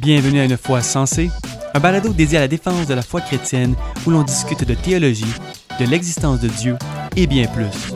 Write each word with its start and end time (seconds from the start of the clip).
Bienvenue 0.00 0.40
à 0.40 0.46
Une 0.46 0.56
foi 0.56 0.80
sensée, 0.80 1.28
un 1.74 1.78
balado 1.78 2.14
dédié 2.14 2.38
à 2.38 2.40
la 2.40 2.48
défense 2.48 2.86
de 2.86 2.94
la 2.94 3.02
foi 3.02 3.20
chrétienne 3.20 3.74
où 4.06 4.10
l'on 4.10 4.22
discute 4.22 4.64
de 4.64 4.72
théologie, 4.72 5.34
de 5.78 5.84
l'existence 5.84 6.40
de 6.40 6.48
Dieu 6.48 6.78
et 7.16 7.26
bien 7.26 7.46
plus. 7.48 7.92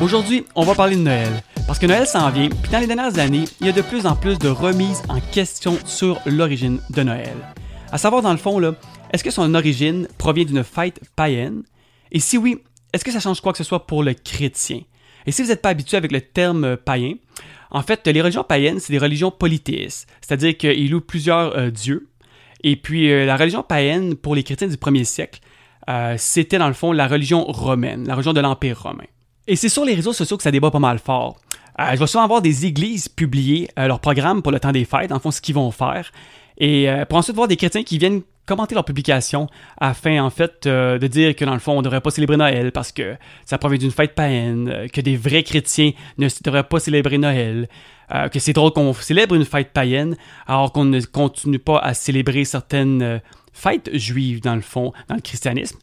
Aujourd'hui, 0.00 0.44
on 0.56 0.64
va 0.64 0.74
parler 0.74 0.96
de 0.96 1.02
Noël, 1.02 1.30
parce 1.68 1.78
que 1.78 1.86
Noël 1.86 2.08
s'en 2.08 2.30
vient, 2.30 2.48
puis 2.48 2.72
dans 2.72 2.80
les 2.80 2.88
dernières 2.88 3.16
années, 3.20 3.44
il 3.60 3.68
y 3.68 3.70
a 3.70 3.72
de 3.72 3.80
plus 3.80 4.06
en 4.06 4.16
plus 4.16 4.36
de 4.40 4.48
remises 4.48 5.02
en 5.08 5.20
question 5.20 5.78
sur 5.84 6.20
l'origine 6.26 6.80
de 6.90 7.04
Noël. 7.04 7.36
À 7.92 7.98
savoir, 7.98 8.20
dans 8.20 8.32
le 8.32 8.36
fond, 8.36 8.58
là, 8.58 8.74
est-ce 9.12 9.22
que 9.22 9.30
son 9.30 9.54
origine 9.54 10.08
provient 10.18 10.46
d'une 10.46 10.64
fête 10.64 10.98
païenne? 11.14 11.62
Et 12.10 12.18
si 12.18 12.38
oui, 12.38 12.58
est-ce 12.92 13.04
que 13.04 13.12
ça 13.12 13.20
change 13.20 13.40
quoi 13.40 13.52
que 13.52 13.58
ce 13.58 13.64
soit 13.64 13.86
pour 13.86 14.02
le 14.02 14.14
chrétien? 14.14 14.80
Et 15.26 15.32
si 15.32 15.42
vous 15.42 15.48
n'êtes 15.48 15.62
pas 15.62 15.70
habitué 15.70 15.96
avec 15.96 16.10
le 16.10 16.20
terme 16.20 16.76
païen, 16.76 17.14
en 17.74 17.82
fait, 17.82 18.06
les 18.06 18.22
religions 18.22 18.44
païennes, 18.44 18.78
c'est 18.78 18.92
des 18.92 19.00
religions 19.00 19.32
polythéistes, 19.32 20.08
c'est-à-dire 20.20 20.56
qu'ils 20.56 20.90
louent 20.90 21.00
plusieurs 21.00 21.56
euh, 21.58 21.70
dieux. 21.70 22.08
Et 22.62 22.76
puis, 22.76 23.10
euh, 23.10 23.26
la 23.26 23.36
religion 23.36 23.64
païenne, 23.64 24.14
pour 24.14 24.36
les 24.36 24.44
chrétiens 24.44 24.68
du 24.68 24.76
premier 24.76 25.02
siècle, 25.02 25.40
euh, 25.90 26.14
c'était 26.16 26.58
dans 26.58 26.68
le 26.68 26.72
fond 26.72 26.92
la 26.92 27.08
religion 27.08 27.44
romaine, 27.44 28.06
la 28.06 28.14
religion 28.14 28.32
de 28.32 28.40
l'Empire 28.40 28.80
romain. 28.80 29.04
Et 29.48 29.56
c'est 29.56 29.68
sur 29.68 29.84
les 29.84 29.94
réseaux 29.94 30.12
sociaux 30.12 30.36
que 30.36 30.44
ça 30.44 30.52
débat 30.52 30.70
pas 30.70 30.78
mal 30.78 31.00
fort. 31.00 31.36
je 31.78 31.96
vais 31.96 32.06
souvent 32.06 32.28
voir 32.28 32.40
des 32.40 32.64
églises 32.64 33.08
publier 33.08 33.68
leur 33.76 33.98
programme 33.98 34.40
pour 34.40 34.52
le 34.52 34.60
temps 34.60 34.72
des 34.72 34.86
fêtes, 34.86 35.12
en 35.12 35.18
fond, 35.18 35.32
ce 35.32 35.42
qu'ils 35.42 35.56
vont 35.56 35.70
faire. 35.70 36.12
Et 36.56 36.88
pour 37.10 37.18
ensuite 37.18 37.36
voir 37.36 37.48
des 37.48 37.56
chrétiens 37.56 37.82
qui 37.82 37.98
viennent 37.98 38.22
commenter 38.46 38.74
leur 38.74 38.84
publication 38.84 39.48
afin 39.80 40.22
en 40.22 40.30
fait 40.30 40.66
euh, 40.66 40.98
de 40.98 41.06
dire 41.06 41.34
que 41.34 41.44
dans 41.44 41.54
le 41.54 41.60
fond 41.60 41.72
on 41.72 41.78
ne 41.78 41.82
devrait 41.82 42.00
pas 42.00 42.10
célébrer 42.10 42.36
Noël 42.36 42.72
parce 42.72 42.92
que 42.92 43.16
ça 43.44 43.58
provient 43.58 43.78
d'une 43.78 43.90
fête 43.90 44.14
païenne, 44.14 44.68
euh, 44.68 44.88
que 44.88 45.00
des 45.00 45.16
vrais 45.16 45.42
chrétiens 45.42 45.92
ne 46.18 46.28
devraient 46.44 46.64
pas 46.64 46.80
célébrer 46.80 47.18
Noël, 47.18 47.68
euh, 48.14 48.28
que 48.28 48.38
c'est 48.38 48.52
drôle 48.52 48.72
qu'on 48.72 48.92
célèbre 48.92 49.34
une 49.34 49.44
fête 49.44 49.72
païenne 49.72 50.16
alors 50.46 50.72
qu'on 50.72 50.84
ne 50.84 51.00
continue 51.00 51.58
pas 51.58 51.78
à 51.78 51.94
célébrer 51.94 52.44
certaines 52.44 53.20
fêtes 53.52 53.90
juives 53.94 54.40
dans 54.40 54.54
le 54.54 54.60
fond 54.60 54.92
dans 55.08 55.14
le 55.14 55.22
christianisme. 55.22 55.78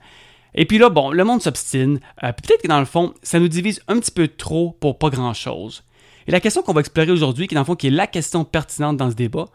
Et 0.54 0.66
puis 0.66 0.78
là 0.78 0.90
bon, 0.90 1.12
le 1.12 1.24
monde 1.24 1.42
s'obstine, 1.42 2.00
peut-être 2.22 2.62
que 2.62 2.68
dans 2.68 2.80
le 2.80 2.86
fond 2.86 3.14
ça 3.24 3.40
nous 3.40 3.48
divise 3.48 3.82
un 3.88 4.00
petit 4.00 4.12
peu 4.12 4.28
trop 4.28 4.78
pour 4.80 5.00
pas 5.00 5.10
grand-chose. 5.10 5.84
Et 6.28 6.32
la 6.32 6.40
question 6.40 6.62
qu'on 6.62 6.74
va 6.74 6.82
explorer 6.82 7.10
aujourd'hui, 7.10 7.48
qui 7.48 7.56
dans 7.56 7.62
le 7.62 7.66
fond 7.66 7.76
qui 7.76 7.88
est 7.88 7.92
la 7.92 8.06
question 8.06 8.44
pertinente 8.44 8.98
dans 8.98 9.10
ce 9.10 9.16
débat, 9.16 9.48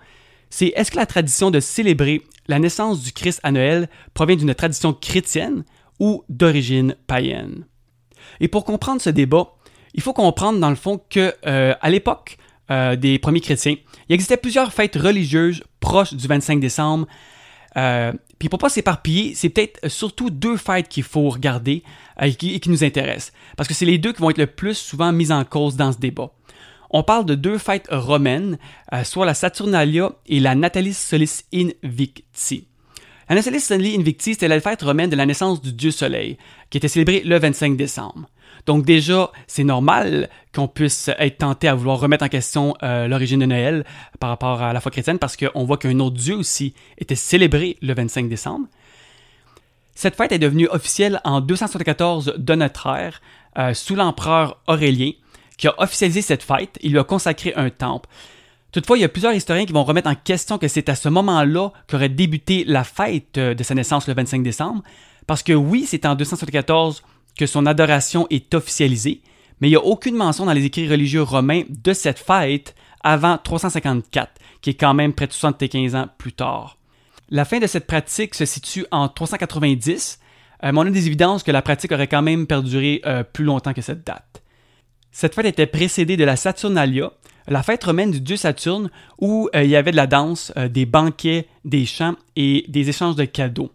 c'est 0.50 0.72
est-ce 0.76 0.90
que 0.90 0.96
la 0.96 1.06
tradition 1.06 1.50
de 1.50 1.60
célébrer 1.60 2.22
la 2.48 2.58
naissance 2.58 3.02
du 3.02 3.12
Christ 3.12 3.40
à 3.42 3.52
Noël 3.52 3.88
provient 4.14 4.36
d'une 4.36 4.54
tradition 4.54 4.92
chrétienne 4.92 5.64
ou 5.98 6.24
d'origine 6.28 6.96
païenne? 7.06 7.66
Et 8.40 8.48
pour 8.48 8.64
comprendre 8.64 9.00
ce 9.00 9.10
débat, 9.10 9.54
il 9.94 10.02
faut 10.02 10.12
comprendre 10.12 10.58
dans 10.58 10.70
le 10.70 10.76
fond 10.76 11.00
que 11.10 11.34
euh, 11.46 11.74
à 11.80 11.90
l'époque 11.90 12.36
euh, 12.70 12.96
des 12.96 13.18
premiers 13.18 13.40
chrétiens, 13.40 13.76
il 14.08 14.14
existait 14.14 14.36
plusieurs 14.36 14.72
fêtes 14.72 14.96
religieuses 14.96 15.62
proches 15.80 16.14
du 16.14 16.26
25 16.26 16.60
décembre. 16.60 17.06
Euh, 17.76 18.12
puis 18.38 18.48
pour 18.48 18.58
pas 18.58 18.68
s'éparpiller, 18.68 19.34
c'est 19.34 19.48
peut-être 19.48 19.88
surtout 19.88 20.30
deux 20.30 20.56
fêtes 20.56 20.88
qu'il 20.88 21.02
faut 21.02 21.28
regarder 21.30 21.82
et 22.20 22.34
qui, 22.34 22.54
et 22.54 22.60
qui 22.60 22.70
nous 22.70 22.84
intéressent, 22.84 23.32
parce 23.56 23.68
que 23.68 23.74
c'est 23.74 23.84
les 23.86 23.98
deux 23.98 24.12
qui 24.12 24.20
vont 24.20 24.30
être 24.30 24.38
le 24.38 24.46
plus 24.46 24.76
souvent 24.76 25.12
mises 25.12 25.32
en 25.32 25.44
cause 25.44 25.76
dans 25.76 25.92
ce 25.92 25.98
débat 25.98 26.30
on 26.90 27.02
parle 27.02 27.24
de 27.24 27.34
deux 27.34 27.58
fêtes 27.58 27.88
romaines, 27.90 28.58
euh, 28.92 29.04
soit 29.04 29.26
la 29.26 29.34
Saturnalia 29.34 30.12
et 30.26 30.40
la 30.40 30.54
Natalis 30.54 30.94
Solis 30.94 31.44
Invicti. 31.52 32.66
La 33.28 33.34
Natalis 33.34 33.60
Solis 33.60 33.96
Invicti, 33.96 34.34
c'était 34.34 34.48
la 34.48 34.60
fête 34.60 34.82
romaine 34.82 35.10
de 35.10 35.16
la 35.16 35.26
naissance 35.26 35.60
du 35.60 35.72
dieu 35.72 35.90
Soleil, 35.90 36.38
qui 36.70 36.78
était 36.78 36.88
célébrée 36.88 37.22
le 37.24 37.38
25 37.38 37.76
décembre. 37.76 38.28
Donc 38.66 38.84
déjà, 38.84 39.30
c'est 39.46 39.64
normal 39.64 40.28
qu'on 40.54 40.66
puisse 40.68 41.10
être 41.18 41.38
tenté 41.38 41.68
à 41.68 41.74
vouloir 41.74 42.00
remettre 42.00 42.24
en 42.24 42.28
question 42.28 42.74
euh, 42.82 43.06
l'origine 43.06 43.40
de 43.40 43.46
Noël 43.46 43.84
par 44.18 44.30
rapport 44.30 44.62
à 44.62 44.72
la 44.72 44.80
foi 44.80 44.90
chrétienne, 44.90 45.18
parce 45.18 45.36
qu'on 45.36 45.64
voit 45.64 45.78
qu'un 45.78 45.98
autre 46.00 46.16
dieu 46.16 46.34
aussi 46.34 46.74
était 46.98 47.14
célébré 47.14 47.76
le 47.80 47.94
25 47.94 48.28
décembre. 48.28 48.66
Cette 49.94 50.16
fête 50.16 50.32
est 50.32 50.38
devenue 50.38 50.68
officielle 50.68 51.20
en 51.24 51.40
274 51.40 52.34
de 52.36 52.54
notre 52.54 52.86
ère, 52.88 53.22
euh, 53.56 53.72
sous 53.72 53.94
l'empereur 53.94 54.60
Aurélien, 54.66 55.12
qui 55.56 55.68
a 55.68 55.74
officialisé 55.78 56.22
cette 56.22 56.42
fête. 56.42 56.78
Il 56.82 56.92
lui 56.92 56.98
a 56.98 57.04
consacré 57.04 57.52
un 57.56 57.70
temple. 57.70 58.08
Toutefois, 58.72 58.98
il 58.98 59.00
y 59.00 59.04
a 59.04 59.08
plusieurs 59.08 59.32
historiens 59.32 59.64
qui 59.64 59.72
vont 59.72 59.84
remettre 59.84 60.10
en 60.10 60.14
question 60.14 60.58
que 60.58 60.68
c'est 60.68 60.88
à 60.88 60.94
ce 60.94 61.08
moment-là 61.08 61.70
qu'aurait 61.88 62.08
débuté 62.08 62.64
la 62.66 62.84
fête 62.84 63.38
de 63.38 63.62
sa 63.62 63.74
naissance 63.74 64.06
le 64.06 64.14
25 64.14 64.42
décembre, 64.42 64.82
parce 65.26 65.42
que 65.42 65.52
oui, 65.52 65.86
c'est 65.86 66.04
en 66.04 66.14
274 66.14 67.02
que 67.38 67.46
son 67.46 67.66
adoration 67.66 68.26
est 68.30 68.54
officialisée, 68.54 69.22
mais 69.60 69.68
il 69.68 69.70
n'y 69.70 69.76
a 69.76 69.84
aucune 69.84 70.16
mention 70.16 70.46
dans 70.46 70.52
les 70.52 70.64
écrits 70.64 70.88
religieux 70.88 71.22
romains 71.22 71.62
de 71.68 71.92
cette 71.92 72.18
fête 72.18 72.74
avant 73.02 73.38
354, 73.38 74.32
qui 74.60 74.70
est 74.70 74.74
quand 74.74 74.94
même 74.94 75.12
près 75.12 75.26
de 75.26 75.32
75 75.32 75.94
ans 75.94 76.08
plus 76.18 76.32
tard. 76.32 76.76
La 77.30 77.44
fin 77.44 77.58
de 77.58 77.66
cette 77.66 77.86
pratique 77.86 78.34
se 78.34 78.44
situe 78.44 78.86
en 78.90 79.08
390, 79.08 80.18
euh, 80.64 80.72
mais 80.72 80.78
on 80.78 80.82
a 80.82 80.90
des 80.90 81.06
évidences 81.06 81.42
que 81.42 81.50
la 81.50 81.62
pratique 81.62 81.92
aurait 81.92 82.08
quand 82.08 82.22
même 82.22 82.46
perduré 82.46 83.00
euh, 83.04 83.22
plus 83.22 83.44
longtemps 83.44 83.74
que 83.74 83.82
cette 83.82 84.06
date. 84.06 84.42
Cette 85.18 85.34
fête 85.34 85.46
était 85.46 85.64
précédée 85.64 86.18
de 86.18 86.24
la 86.24 86.36
Saturnalia, 86.36 87.10
la 87.48 87.62
fête 87.62 87.82
romaine 87.84 88.10
du 88.10 88.20
dieu 88.20 88.36
Saturne, 88.36 88.90
où 89.18 89.48
euh, 89.56 89.64
il 89.64 89.70
y 89.70 89.76
avait 89.76 89.90
de 89.90 89.96
la 89.96 90.06
danse, 90.06 90.52
euh, 90.58 90.68
des 90.68 90.84
banquets, 90.84 91.46
des 91.64 91.86
chants 91.86 92.16
et 92.36 92.66
des 92.68 92.90
échanges 92.90 93.16
de 93.16 93.24
cadeaux. 93.24 93.72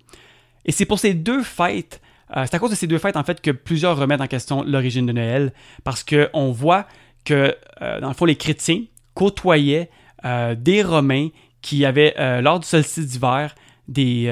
Et 0.65 0.71
c'est 0.71 0.85
pour 0.85 0.99
ces 0.99 1.15
deux 1.15 1.41
fêtes, 1.41 1.99
euh, 2.37 2.45
c'est 2.45 2.53
à 2.53 2.59
cause 2.59 2.69
de 2.69 2.75
ces 2.75 2.85
deux 2.85 2.99
fêtes 2.99 3.17
en 3.17 3.23
fait 3.23 3.41
que 3.41 3.49
plusieurs 3.49 3.97
remettent 3.97 4.21
en 4.21 4.27
question 4.27 4.61
l'origine 4.61 5.07
de 5.07 5.13
Noël, 5.13 5.51
parce 5.83 6.03
qu'on 6.03 6.51
voit 6.51 6.85
que 7.25 7.57
dans 7.79 8.09
le 8.09 8.13
fond 8.13 8.25
les 8.25 8.35
chrétiens 8.35 8.83
côtoyaient 9.15 9.89
des 10.23 10.83
Romains 10.83 11.29
qui 11.63 11.85
avaient 11.85 12.13
lors 12.41 12.59
du 12.59 12.67
solstice 12.67 13.07
d'hiver 13.07 13.55
des, 13.87 14.25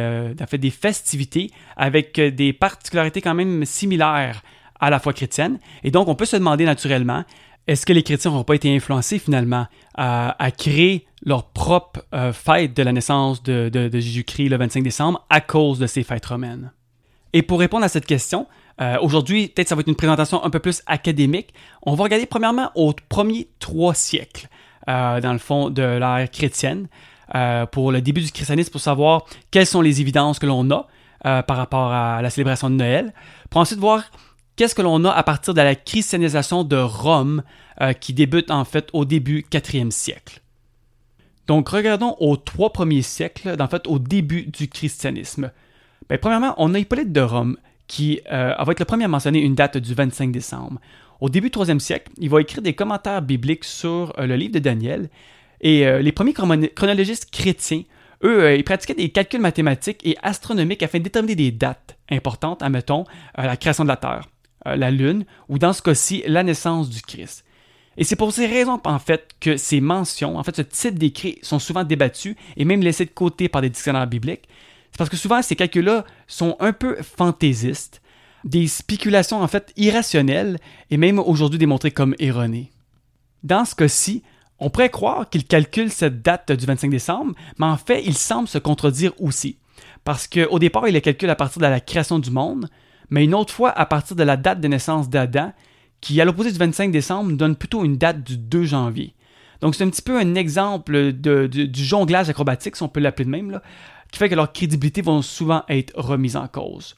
fait, 0.48 0.60
des 0.60 0.70
festivités 0.70 1.50
avec 1.76 2.20
des 2.20 2.54
particularités 2.54 3.22
quand 3.22 3.34
même 3.34 3.66
similaires 3.66 4.44
à 4.80 4.90
la 4.90 5.00
foi 5.00 5.14
chrétienne. 5.14 5.60
Et 5.84 5.92
donc, 5.92 6.08
on 6.08 6.16
peut 6.16 6.26
se 6.26 6.36
demander 6.38 6.66
naturellement, 6.66 7.24
est-ce 7.70 7.86
que 7.86 7.94
les 7.94 8.02
chrétiens 8.02 8.32
n'ont 8.32 8.44
pas 8.44 8.56
été 8.56 8.76
influencés 8.76 9.20
finalement 9.20 9.68
à, 9.96 10.52
créer 10.58 11.06
leur 11.22 11.44
propre 11.50 12.02
euh, 12.16 12.34
fête 12.34 12.76
de 12.76 12.82
la 12.82 12.92
naissance 12.92 13.44
de, 13.44 13.90
Jésus-Christ 13.94 14.50
le 14.50 14.58
25 14.58 14.82
décembre 14.84 15.24
à 15.30 15.40
cause 15.40 15.78
de 15.78 15.86
ces 15.86 16.02
fêtes 16.02 16.26
romaines? 16.26 16.72
Et 17.34 17.44
pour 17.44 17.60
répondre 17.60 17.86
à 17.86 17.90
cette 17.90 18.08
question, 18.08 18.48
euh, 18.82 18.98
aujourd'hui, 19.02 19.50
peut-être 19.50 19.68
ça 19.68 19.76
va 19.76 19.82
être 19.82 19.88
une 19.88 19.96
présentation 19.96 20.44
un 20.44 20.50
peu 20.50 20.58
plus 20.58 20.82
académique. 20.88 21.54
On 21.84 21.94
va 21.94 22.06
regarder 22.06 22.26
premièrement 22.26 22.72
aux 22.74 22.94
premiers 23.08 23.50
trois 23.60 23.94
siècles, 23.94 24.48
euh, 24.90 25.22
dans 25.22 25.34
le 25.34 25.40
fond, 25.40 25.70
de 25.70 25.84
l'ère 25.84 26.32
chrétienne, 26.32 26.88
pour 27.72 27.92
le 27.92 28.02
début 28.02 28.22
du 28.22 28.32
christianisme, 28.32 28.72
pour 28.72 28.82
savoir 28.82 29.26
quelles 29.52 29.68
sont 29.68 29.82
les 29.82 30.02
évidences 30.02 30.40
que 30.40 30.48
l'on 30.48 30.68
a 30.72 30.88
par 31.44 31.58
rapport 31.58 31.92
à 31.92 32.24
la 32.24 32.32
célébration 32.32 32.72
de 32.72 32.76
Noël, 32.76 33.14
pour 33.52 33.62
ensuite 33.62 33.78
voir 33.78 34.06
qu'est-ce 34.60 34.76
que 34.76 34.82
l'on 34.82 35.06
a 35.06 35.12
à 35.12 35.24
partir 35.24 35.54
de 35.54 35.62
la 35.62 35.74
christianisation 35.74 36.66
de 36.66 36.76
Rome 36.76 37.44
euh, 37.80 37.94
qui 37.94 38.12
débute 38.12 38.52
en 38.52 38.66
fait 38.66 38.90
au 38.92 39.06
début 39.06 39.46
4e 39.50 39.90
siècle? 39.90 40.42
Donc 41.48 41.70
regardons 41.70 42.18
aux 42.20 42.36
trois 42.36 42.74
premiers 42.74 43.02
siècles, 43.02 43.56
en 43.58 43.68
fait 43.70 43.88
au 43.88 44.00
début 44.00 44.48
du 44.48 44.68
christianisme. 44.68 45.52
Ben, 46.10 46.18
premièrement, 46.18 46.56
on 46.58 46.74
a 46.76 46.80
Hippolyte 46.80 47.14
de 47.14 47.22
Rome 47.22 47.56
qui 47.88 48.20
euh, 48.34 48.54
va 48.60 48.72
être 48.74 48.80
le 48.80 48.86
premier 48.86 49.06
à 49.06 49.08
mentionner 49.08 49.40
une 49.40 49.56
date 49.56 49.78
du 49.78 49.94
25 49.94 50.30
décembre. 50.34 50.82
Au 51.22 51.30
début 51.30 51.50
du 51.50 51.58
3e 51.58 51.80
siècle, 51.80 52.12
il 52.18 52.30
va 52.30 52.42
écrire 52.42 52.62
des 52.62 52.74
commentaires 52.74 53.22
bibliques 53.22 53.64
sur 53.64 54.14
euh, 54.20 54.28
le 54.28 54.36
livre 54.36 54.56
de 54.56 54.60
Daniel. 54.60 55.10
Et 55.62 55.86
les 56.02 56.14
premiers 56.14 56.32
chronologistes 56.34 57.32
chrétiens, 57.32 57.84
eux, 58.24 58.56
ils 58.56 58.64
pratiquaient 58.64 58.94
des 58.94 59.10
calculs 59.10 59.42
mathématiques 59.42 60.00
et 60.06 60.16
astronomiques 60.24 60.82
afin 60.84 61.00
de 61.00 61.04
déterminer 61.04 61.36
des 61.36 61.52
dates 61.52 61.98
importantes, 62.10 62.64
admettons, 62.64 63.04
la 63.38 63.58
création 63.58 63.84
de 63.84 63.90
la 63.90 63.98
Terre. 63.98 64.22
Euh, 64.68 64.76
la 64.76 64.92
Lune, 64.92 65.26
ou 65.48 65.58
dans 65.58 65.74
ce 65.74 65.82
cas-ci, 65.82 66.24
la 66.28 66.44
naissance 66.44 66.90
du 66.90 67.02
Christ. 67.02 67.46
Et 67.98 68.04
c'est 68.04 68.16
pour 68.16 68.34
ces 68.34 68.46
raisons, 68.46 68.80
en 68.84 69.00
fait, 69.00 69.30
que 69.40 69.58
ces 69.58 69.82
mentions, 69.82 70.38
en 70.38 70.44
fait, 70.44 70.56
ce 70.56 70.62
type 70.62 71.00
d'écrit 71.00 71.40
sont 71.42 71.60
souvent 71.60 71.84
débattus 71.84 72.36
et 72.58 72.66
même 72.66 72.82
laissés 72.82 73.06
de 73.06 73.12
côté 73.12 73.50
par 73.50 73.62
des 73.62 73.70
dictionnaires 73.70 74.08
bibliques. 74.08 74.48
C'est 74.92 74.98
parce 74.98 75.10
que 75.10 75.18
souvent, 75.18 75.42
ces 75.42 75.56
calculs-là 75.56 76.06
sont 76.28 76.56
un 76.60 76.74
peu 76.74 76.98
fantaisistes, 77.02 78.02
des 78.44 78.68
spéculations, 78.68 79.42
en 79.42 79.48
fait, 79.48 79.74
irrationnelles 79.78 80.58
et 80.92 80.98
même 80.98 81.20
aujourd'hui 81.20 81.60
démontrées 81.60 81.92
comme 81.92 82.16
erronées. 82.20 82.72
Dans 83.44 83.66
ce 83.66 83.76
cas-ci, 83.76 84.24
on 84.60 84.70
pourrait 84.70 84.90
croire 84.90 85.30
qu'il 85.30 85.46
calcule 85.46 85.92
cette 85.92 86.22
date 86.22 86.52
du 86.52 86.66
25 86.66 86.90
décembre, 86.90 87.34
mais 87.58 87.66
en 87.66 87.78
fait, 87.78 88.04
il 88.06 88.16
semble 88.16 88.48
se 88.48 88.58
contredire 88.58 89.14
aussi. 89.22 89.58
Parce 90.04 90.28
qu'au 90.28 90.60
départ, 90.60 90.88
il 90.88 90.94
les 90.94 91.02
calcule 91.02 91.30
à 91.30 91.36
partir 91.36 91.62
de 91.62 91.68
la 91.68 91.80
création 91.80 92.20
du 92.20 92.32
monde, 92.32 92.70
mais 93.10 93.24
une 93.24 93.34
autre 93.34 93.54
fois 93.54 93.72
à 93.72 93.86
partir 93.86 94.16
de 94.16 94.24
la 94.24 94.38
date 94.38 94.62
de 94.62 94.68
naissance 94.68 95.10
d'Adam, 95.10 95.54
qui, 96.02 96.20
à 96.22 96.26
l'opposé 96.26 96.52
du 96.52 96.58
25 96.58 96.92
décembre, 96.92 97.32
donne 97.34 97.56
plutôt 97.56 97.84
une 97.84 97.98
date 97.98 98.24
du 98.24 98.38
2 98.38 98.64
janvier. 98.64 99.14
Donc 99.62 99.76
c'est 99.76 99.84
un 99.84 99.90
petit 99.90 100.02
peu 100.02 100.18
un 100.18 100.36
exemple 100.36 101.12
de, 101.12 101.48
du 101.48 101.84
jonglage 101.84 102.30
acrobatique, 102.30 102.76
si 102.76 102.84
on 102.84 102.88
peut 102.88 103.02
l'appeler 103.02 103.26
de 103.26 103.30
même, 103.30 103.60
qui 104.12 104.20
fait 104.20 104.30
que 104.30 104.36
leur 104.36 104.54
crédibilité 104.54 105.02
va 105.02 105.22
souvent 105.22 105.64
être 105.68 105.94
remise 106.00 106.38
en 106.38 106.48
cause. 106.48 106.96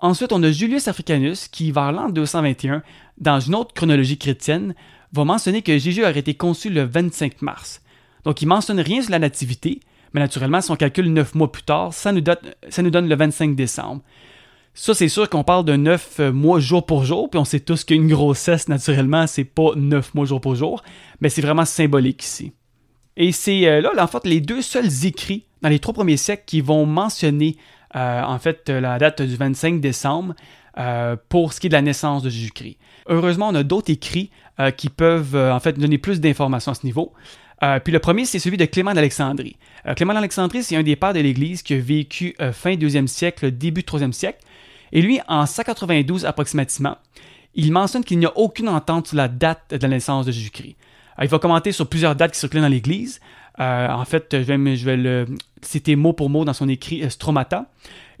Ensuite, 0.00 0.32
on 0.32 0.42
a 0.42 0.50
Julius 0.50 0.86
Africanus 0.86 1.48
qui, 1.48 1.72
vers 1.72 1.90
l'an 1.90 2.08
221, 2.08 2.82
dans 3.18 3.40
une 3.40 3.54
autre 3.54 3.74
chronologie 3.74 4.18
chrétienne, 4.18 4.74
va 5.12 5.24
mentionner 5.24 5.62
que 5.62 5.76
Jésus 5.78 6.02
aurait 6.02 6.18
été 6.18 6.34
conçu 6.34 6.70
le 6.70 6.84
25 6.84 7.42
mars. 7.42 7.82
Donc, 8.24 8.42
il 8.42 8.44
ne 8.44 8.50
mentionne 8.50 8.78
rien 8.78 9.02
sur 9.02 9.10
la 9.10 9.18
nativité, 9.18 9.80
mais 10.12 10.20
naturellement, 10.20 10.60
si 10.60 10.70
on 10.70 10.76
calcule 10.76 11.12
neuf 11.12 11.34
mois 11.34 11.50
plus 11.50 11.62
tard, 11.62 11.92
ça 11.92 12.12
nous 12.12 12.20
donne 12.20 13.08
le 13.08 13.16
25 13.16 13.56
décembre. 13.56 14.02
Ça, 14.80 14.94
c'est 14.94 15.08
sûr 15.08 15.28
qu'on 15.28 15.42
parle 15.42 15.64
de 15.64 15.74
neuf 15.74 16.20
mois 16.20 16.60
jour 16.60 16.86
pour 16.86 17.04
jour, 17.04 17.28
puis 17.28 17.40
on 17.40 17.44
sait 17.44 17.58
tous 17.58 17.82
qu'une 17.82 18.06
grossesse, 18.06 18.68
naturellement, 18.68 19.26
c'est 19.26 19.42
pas 19.42 19.72
neuf 19.74 20.14
mois 20.14 20.24
jour 20.24 20.40
pour 20.40 20.54
jour, 20.54 20.84
mais 21.20 21.28
c'est 21.30 21.42
vraiment 21.42 21.64
symbolique 21.64 22.22
ici. 22.22 22.52
Et 23.16 23.32
c'est 23.32 23.66
euh, 23.66 23.80
là, 23.80 23.90
en 23.98 24.06
fait, 24.06 24.24
les 24.24 24.40
deux 24.40 24.62
seuls 24.62 25.04
écrits 25.04 25.46
dans 25.62 25.68
les 25.68 25.80
trois 25.80 25.94
premiers 25.94 26.16
siècles 26.16 26.44
qui 26.46 26.60
vont 26.60 26.86
mentionner, 26.86 27.56
euh, 27.96 28.22
en 28.22 28.38
fait, 28.38 28.68
la 28.68 29.00
date 29.00 29.20
du 29.20 29.34
25 29.34 29.80
décembre 29.80 30.34
euh, 30.78 31.16
pour 31.28 31.54
ce 31.54 31.58
qui 31.58 31.66
est 31.66 31.70
de 31.70 31.74
la 31.74 31.82
naissance 31.82 32.22
de 32.22 32.30
Jésus-Christ. 32.30 32.78
Heureusement, 33.08 33.48
on 33.48 33.56
a 33.56 33.64
d'autres 33.64 33.90
écrits 33.90 34.30
qui 34.76 34.90
peuvent, 34.90 35.36
en 35.36 35.58
fait, 35.58 35.76
donner 35.78 35.98
plus 35.98 36.20
d'informations 36.20 36.72
à 36.72 36.74
ce 36.74 36.84
niveau. 36.84 37.12
puis 37.84 37.92
le 37.92 37.98
premier, 38.00 38.24
c'est 38.24 38.40
celui 38.40 38.56
de 38.56 38.64
Clément 38.64 38.92
d'Alexandrie. 38.92 39.56
Clément 39.94 40.14
d'Alexandrie, 40.14 40.64
c'est 40.64 40.74
un 40.74 40.82
des 40.82 40.96
pères 40.96 41.14
de 41.14 41.20
l'Église 41.20 41.62
qui 41.62 41.74
a 41.74 41.78
vécu 41.78 42.34
fin 42.52 42.74
2e 42.74 43.06
siècle, 43.06 43.52
début 43.52 43.82
3e 43.82 44.10
siècle. 44.10 44.40
Et 44.92 45.02
lui, 45.02 45.20
en 45.28 45.46
192 45.46 46.24
approximativement, 46.24 46.96
il 47.54 47.72
mentionne 47.72 48.04
qu'il 48.04 48.18
n'y 48.18 48.26
a 48.26 48.36
aucune 48.36 48.68
entente 48.68 49.08
sur 49.08 49.16
la 49.16 49.28
date 49.28 49.74
de 49.74 49.82
la 49.82 49.88
naissance 49.88 50.26
de 50.26 50.32
Jésus-Christ. 50.32 50.76
Euh, 51.18 51.24
il 51.24 51.28
va 51.28 51.38
commenter 51.38 51.72
sur 51.72 51.88
plusieurs 51.88 52.14
dates 52.14 52.32
qui 52.32 52.38
circulent 52.38 52.60
dans 52.60 52.68
l'Église. 52.68 53.20
Euh, 53.60 53.88
en 53.88 54.04
fait, 54.04 54.28
je 54.30 54.84
vais, 54.84 54.96
le 54.96 55.26
citer 55.62 55.96
mot 55.96 56.12
pour 56.12 56.30
mot 56.30 56.44
dans 56.44 56.52
son 56.52 56.68
écrit 56.68 57.02
euh, 57.02 57.10
Stromata. 57.10 57.66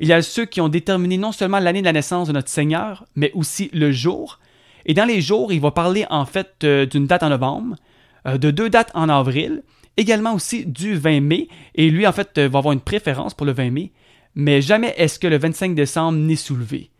Il 0.00 0.08
y 0.08 0.12
a 0.12 0.22
ceux 0.22 0.44
qui 0.44 0.60
ont 0.60 0.68
déterminé 0.68 1.16
non 1.18 1.32
seulement 1.32 1.58
l'année 1.58 1.80
de 1.80 1.86
la 1.86 1.92
naissance 1.92 2.28
de 2.28 2.32
notre 2.32 2.48
Seigneur, 2.48 3.04
mais 3.14 3.30
aussi 3.34 3.70
le 3.72 3.92
jour. 3.92 4.38
Et 4.86 4.94
dans 4.94 5.04
les 5.04 5.20
jours, 5.20 5.52
il 5.52 5.60
va 5.60 5.70
parler 5.70 6.06
en 6.08 6.24
fait 6.24 6.64
d'une 6.64 7.06
date 7.06 7.22
en 7.22 7.28
novembre, 7.28 7.76
de 8.24 8.50
deux 8.50 8.70
dates 8.70 8.90
en 8.94 9.08
avril, 9.08 9.62
également 9.96 10.34
aussi 10.34 10.64
du 10.64 10.94
20 10.94 11.20
mai. 11.20 11.48
Et 11.74 11.90
lui, 11.90 12.06
en 12.06 12.12
fait, 12.12 12.38
va 12.38 12.58
avoir 12.58 12.72
une 12.72 12.80
préférence 12.80 13.34
pour 13.34 13.44
le 13.44 13.52
20 13.52 13.70
mai, 13.70 13.90
mais 14.38 14.62
jamais 14.62 14.94
est-ce 14.96 15.18
que 15.18 15.26
le 15.26 15.36
25 15.36 15.74
décembre 15.74 16.16
n'est 16.16 16.36
soulevé. 16.36 16.90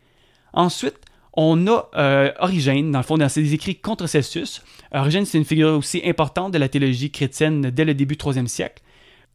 Ensuite, 0.51 0.97
on 1.31 1.67
a 1.67 1.89
euh, 1.95 2.33
Origène, 2.39 2.91
dans 2.91 2.99
le 2.99 3.03
fond, 3.03 3.17
dans 3.17 3.29
ses 3.29 3.53
écrits 3.53 3.77
contre 3.77 4.07
Celsius. 4.07 4.61
Origène, 4.91 5.23
c'est 5.23 5.37
une 5.37 5.45
figure 5.45 5.77
aussi 5.77 6.01
importante 6.03 6.51
de 6.51 6.57
la 6.57 6.67
théologie 6.67 7.11
chrétienne 7.11 7.61
dès 7.61 7.85
le 7.85 7.93
début 7.93 8.15
du 8.15 8.17
3 8.17 8.45
siècle. 8.45 8.83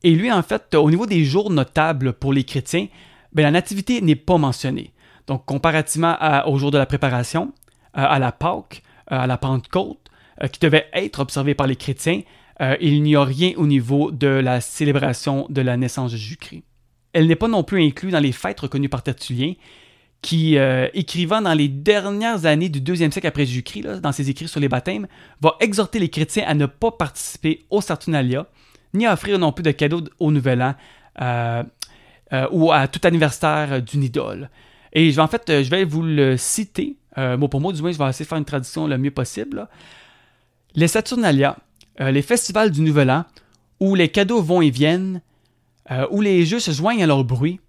Et 0.03 0.11
lui, 0.11 0.31
en 0.31 0.43
fait, 0.43 0.75
au 0.75 0.91
niveau 0.91 1.07
des 1.07 1.25
jours 1.25 1.51
notables 1.51 2.13
pour 2.13 2.35
les 2.35 2.45
chrétiens, 2.45 2.89
ben, 3.33 3.43
la 3.43 3.51
nativité 3.51 4.03
n'est 4.03 4.17
pas 4.17 4.37
mentionnée. 4.37 4.93
Donc, 5.27 5.47
comparativement 5.47 6.19
au 6.47 6.59
jour 6.59 6.71
de 6.71 6.77
la 6.77 6.85
préparation, 6.85 7.55
euh, 7.97 8.05
à 8.07 8.19
la 8.19 8.33
Pâque, 8.33 8.83
euh, 9.13 9.21
à 9.21 9.27
la 9.27 9.39
Pentecôte, 9.39 10.11
qui 10.53 10.61
devait 10.61 10.89
être 10.93 11.21
observée 11.21 11.55
par 11.55 11.67
les 11.67 11.77
chrétiens, 11.77 12.21
il 12.81 13.03
n'y 13.03 13.17
a 13.17 13.25
rien 13.25 13.53
au 13.57 13.67
niveau 13.67 14.11
de 14.11 14.27
la 14.27 14.61
célébration 14.61 15.47
de 15.49 15.61
la 15.63 15.77
naissance 15.77 16.13
de 16.13 16.17
Jésus-Christ. 16.17 16.65
Elle 17.15 17.29
n'est 17.29 17.37
pas 17.37 17.49
non 17.49 17.63
plus 17.63 17.83
inclue 17.83 18.11
dans 18.11 18.21
les 18.21 18.33
fêtes 18.33 18.61
reconnues 18.61 18.89
par 18.89 19.03
Tertullien, 19.03 19.55
qui, 20.21 20.59
euh, 20.59 20.89
écrivant 20.95 21.41
dans 21.41 21.55
les 21.55 21.69
dernières 21.69 22.45
années 22.45 22.69
du 22.69 22.81
deuxième 22.81 23.13
siècle 23.13 23.27
après 23.27 23.47
Jésus-Christ, 23.47 24.01
dans 24.01 24.11
ses 24.11 24.31
écrits 24.31 24.49
sur 24.49 24.59
les 24.59 24.69
baptêmes, 24.69 25.07
va 25.41 25.55
exhorter 25.61 25.99
les 25.99 26.09
chrétiens 26.09 26.45
à 26.47 26.55
ne 26.55 26.67
pas 26.67 26.91
participer 26.91 27.65
au 27.71 27.81
Saturnalia, 27.81 28.47
ni 28.95 29.07
à 29.07 29.13
offrir 29.13 29.39
non 29.39 29.53
plus 29.53 29.63
de 29.63 29.71
cadeaux 29.71 30.03
au 30.19 30.33
Nouvel 30.33 30.63
An 30.63 30.75
euh, 31.21 31.63
euh, 32.33 32.49
ou 32.51 32.73
à 32.73 32.89
tout 32.89 33.01
anniversaire 33.05 33.81
d'une 33.81 34.03
idole. 34.03 34.51
Et 34.93 35.11
je 35.11 35.17
vais, 35.17 35.23
en 35.23 35.29
fait, 35.29 35.63
je 35.63 35.85
vous 35.85 36.03
le 36.03 36.37
citer, 36.37 36.97
mot 37.17 37.49
pour 37.49 37.61
mot, 37.61 37.73
du 37.73 37.83
moins, 37.83 37.93
je 37.93 37.99
vais 37.99 38.09
essayer 38.09 38.25
de 38.25 38.29
faire 38.29 38.39
une 38.39 38.45
traduction 38.45 38.87
le 38.87 38.99
mieux 38.99 39.11
possible. 39.11 39.69
Les 40.75 40.89
Saturnalia, 40.89 41.57
les 41.99 42.23
festivals 42.23 42.71
du 42.71 42.81
Nouvel 42.81 43.11
An, 43.11 43.25
où 43.79 43.95
les 43.95 44.09
cadeaux 44.09 44.41
vont 44.41 44.63
et 44.63 44.71
viennent, 44.71 45.21
où 46.11 46.21
les 46.21 46.47
jeux 46.47 46.61
se 46.61 46.71
joignent 46.71 47.03
à 47.03 47.07
leur 47.07 47.25
bruit, 47.25 47.61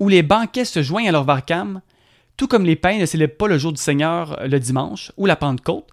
où 0.00 0.08
les 0.08 0.22
banquets 0.22 0.64
se 0.64 0.82
joignent 0.82 1.08
à 1.08 1.12
leur 1.12 1.24
varcam, 1.24 1.80
tout 2.40 2.48
comme 2.48 2.64
les 2.64 2.74
pains 2.74 2.96
ne 2.96 3.04
célèbrent 3.04 3.36
pas 3.36 3.48
le 3.48 3.58
jour 3.58 3.70
du 3.70 3.80
Seigneur 3.80 4.40
euh, 4.40 4.46
le 4.46 4.58
dimanche 4.58 5.12
ou 5.18 5.26
la 5.26 5.36
Pentecôte, 5.36 5.86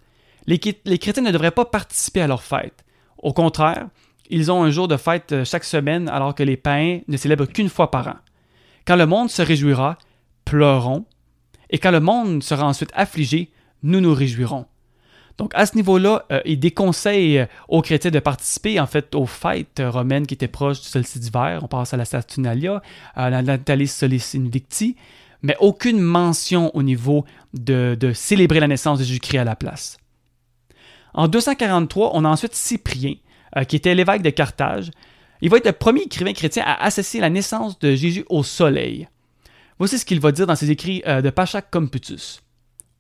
les, 0.46 0.58
chrétiens 0.58 1.24
ne 1.24 1.32
devraient 1.32 1.52
pas 1.52 1.66
participer 1.66 2.22
à 2.22 2.28
leur 2.28 2.42
fête. 2.42 2.86
Au 3.18 3.34
contraire, 3.34 3.90
ils 4.30 4.50
ont 4.50 4.64
un 4.64 4.72
jour 4.72 4.88
de 4.88 4.96
fête 4.96 5.34
euh, 5.34 5.44
chaque 5.44 5.66
semaine 5.66 6.08
alors 6.08 6.34
que 6.34 6.44
les 6.44 6.56
païens 6.56 7.02
ne 7.10 7.18
célèbrent 7.18 7.48
qu'une 7.48 7.68
fois 7.68 7.92
par 7.92 8.08
an. 8.08 8.16
Quand 8.86 8.96
le 8.96 9.06
monde 9.06 9.30
se 9.30 9.42
réjouira, 9.42 9.98
pleurons, 10.46 11.04
et 11.70 11.80
quand 11.80 11.92
le 11.92 12.00
monde 12.00 12.42
sera 12.42 12.66
ensuite 12.66 12.92
affligé, 12.94 13.52
nous 13.84 14.00
nous 14.00 14.14
réjouirons. 14.14 14.68
Donc 15.38 15.52
à 15.54 15.66
ce 15.66 15.76
niveau-là, 15.76 16.26
euh, 16.32 16.42
il 16.46 16.60
déconseille 16.60 17.46
aux 17.68 17.82
chrétiens 17.82 18.12
de 18.12 18.20
participer 18.20 18.80
en 18.80 18.88
fait 18.88 19.14
aux 19.14 19.28
fêtes 19.28 19.82
romaines 19.86 20.26
qui 20.26 20.34
étaient 20.34 20.48
proches 20.48 20.82
du 20.82 20.88
solstice 20.88 21.22
d'hiver. 21.22 21.60
On 21.64 21.68
passe 21.68 21.94
à 21.94 21.98
la 21.98 22.06
Saturnalia, 22.06 22.82
à 23.16 23.30
la 23.30 23.42
Natalis 23.42 23.88
Solis 23.88 24.32
Invicti, 24.36 24.96
mais 25.44 25.56
aucune 25.60 26.00
mention 26.00 26.76
au 26.76 26.82
niveau 26.84 27.26
de, 27.54 27.98
célébrer 28.14 28.60
la 28.60 28.68
naissance 28.68 29.00
de 29.00 29.04
Jésus-Christ 29.04 29.38
à 29.38 29.44
la 29.44 29.56
place. 29.56 29.98
En 31.14 31.28
243, 31.28 32.12
on 32.14 32.26
a 32.26 32.30
ensuite 32.30 32.56
Cyprien, 32.56 33.16
euh, 33.56 33.64
qui 33.64 33.76
était 33.76 33.96
l'évêque 33.96 34.22
de 34.22 34.30
Carthage. 34.30 34.92
Il 35.42 35.50
va 35.50 35.58
être 35.58 35.66
le 35.66 35.72
premier 35.72 36.02
écrivain 36.02 36.34
chrétien 36.34 36.64
à 36.66 36.84
associer 36.84 37.22
la 37.22 37.30
naissance 37.30 37.78
de 37.80 37.96
Jésus 37.96 38.26
au 38.30 38.44
soleil. 38.44 39.08
Voici 39.78 40.00
ce 40.00 40.06
qu'il 40.06 40.20
va 40.20 40.32
dire 40.32 40.48
dans 40.48 40.56
ses 40.56 40.72
écrits 40.72 41.04
euh, 41.06 41.22
de 41.22 41.30
Pachak 41.30 41.70
Computus. 41.70 42.42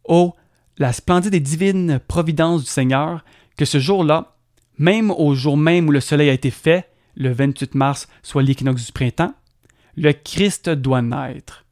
Oh, 0.03 0.33
la 0.77 0.93
splendide 0.93 1.33
et 1.33 1.39
divine 1.39 1.99
providence 2.07 2.63
du 2.63 2.69
Seigneur, 2.69 3.23
que 3.57 3.65
ce 3.65 3.79
jour-là, 3.79 4.35
même 4.77 5.11
au 5.11 5.33
jour 5.33 5.57
même 5.57 5.87
où 5.87 5.91
le 5.91 5.99
soleil 5.99 6.29
a 6.29 6.33
été 6.33 6.51
fait, 6.51 6.89
le 7.15 7.31
28 7.31 7.75
mars, 7.75 8.07
soit 8.21 8.43
l'équinoxe 8.43 8.85
du 8.85 8.91
printemps, 8.91 9.33
le 9.95 10.13
Christ 10.13 10.69
doit 10.69 11.01
naître. 11.01 11.65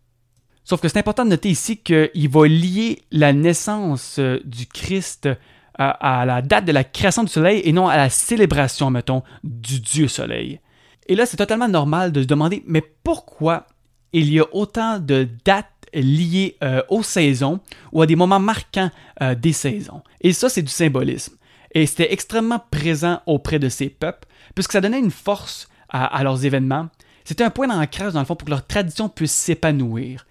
Sauf 0.63 0.81
que 0.81 0.87
c'est 0.87 0.97
important 0.97 1.25
de 1.25 1.29
noter 1.29 1.49
ici 1.49 1.77
qu'il 1.77 2.29
va 2.29 2.47
lier 2.47 3.03
la 3.11 3.33
naissance 3.33 4.17
euh, 4.17 4.39
du 4.45 4.65
Christ 4.65 5.27
euh, 5.27 5.35
à, 5.77 6.25
la 6.25 6.41
date 6.41 6.65
de 6.65 6.71
la 6.71 6.83
création 6.83 7.23
du 7.23 7.31
soleil 7.31 7.61
et 7.63 7.71
non 7.71 7.87
à 7.87 7.97
la 7.97 8.09
célébration, 8.09 8.89
mettons, 8.89 9.21
du 9.43 9.79
Dieu 9.79 10.07
soleil. 10.07 10.59
Et 11.07 11.15
là, 11.15 11.27
c'est 11.27 11.37
totalement 11.37 11.67
normal 11.67 12.11
de 12.11 12.23
se 12.23 12.27
demander, 12.27 12.63
mais 12.65 12.81
pourquoi 12.81 13.67
il 14.11 14.33
y 14.33 14.39
a 14.39 14.45
autant 14.53 14.97
de 14.97 15.27
dates 15.43 15.69
liées 16.01 16.57
euh, 16.63 16.81
aux 16.89 17.03
saisons 17.03 17.59
ou 17.91 18.01
à 18.01 18.05
des 18.05 18.15
moments 18.15 18.39
marquants 18.39 18.91
des 19.37 19.53
saisons? 19.53 20.01
Et 20.21 20.33
ça, 20.33 20.49
c'est 20.49 20.61
du 20.61 20.71
symbolisme. 20.71 21.35
Et 21.73 21.85
c'était 21.85 22.13
extrêmement 22.13 22.61
présent 22.71 23.21
auprès 23.25 23.59
de 23.59 23.69
ces 23.69 23.89
peuples, 23.89 24.27
puisque 24.53 24.71
ça 24.71 24.81
donnait 24.81 24.99
une 24.99 25.11
force 25.11 25.67
à, 25.89 26.05
à 26.05 26.23
leurs 26.23 26.45
événements. 26.45 26.89
C'était 27.23 27.43
un 27.43 27.49
point 27.49 27.67
d'ancrage, 27.67 28.13
dans 28.13 28.19
le 28.19 28.25
fond, 28.25 28.35
pour 28.35 28.45
que 28.45 28.51
leur 28.51 28.65
tradition 28.65 29.09
puisse 29.09 29.33
s'épanouir. 29.33 30.25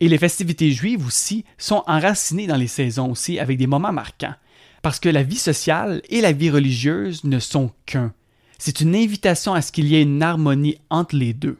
Et 0.00 0.08
les 0.08 0.18
festivités 0.18 0.70
juives 0.70 1.06
aussi 1.06 1.44
sont 1.58 1.82
enracinées 1.86 2.46
dans 2.46 2.56
les 2.56 2.66
saisons 2.66 3.10
aussi 3.10 3.38
avec 3.38 3.58
des 3.58 3.66
moments 3.66 3.92
marquants. 3.92 4.34
Parce 4.82 5.00
que 5.00 5.08
la 5.08 5.22
vie 5.22 5.36
sociale 5.36 6.02
et 6.08 6.20
la 6.20 6.32
vie 6.32 6.50
religieuse 6.50 7.24
ne 7.24 7.38
sont 7.38 7.72
qu'un. 7.86 8.12
C'est 8.58 8.80
une 8.80 8.94
invitation 8.94 9.54
à 9.54 9.62
ce 9.62 9.72
qu'il 9.72 9.88
y 9.88 9.96
ait 9.96 10.02
une 10.02 10.22
harmonie 10.22 10.78
entre 10.90 11.16
les 11.16 11.32
deux. 11.32 11.58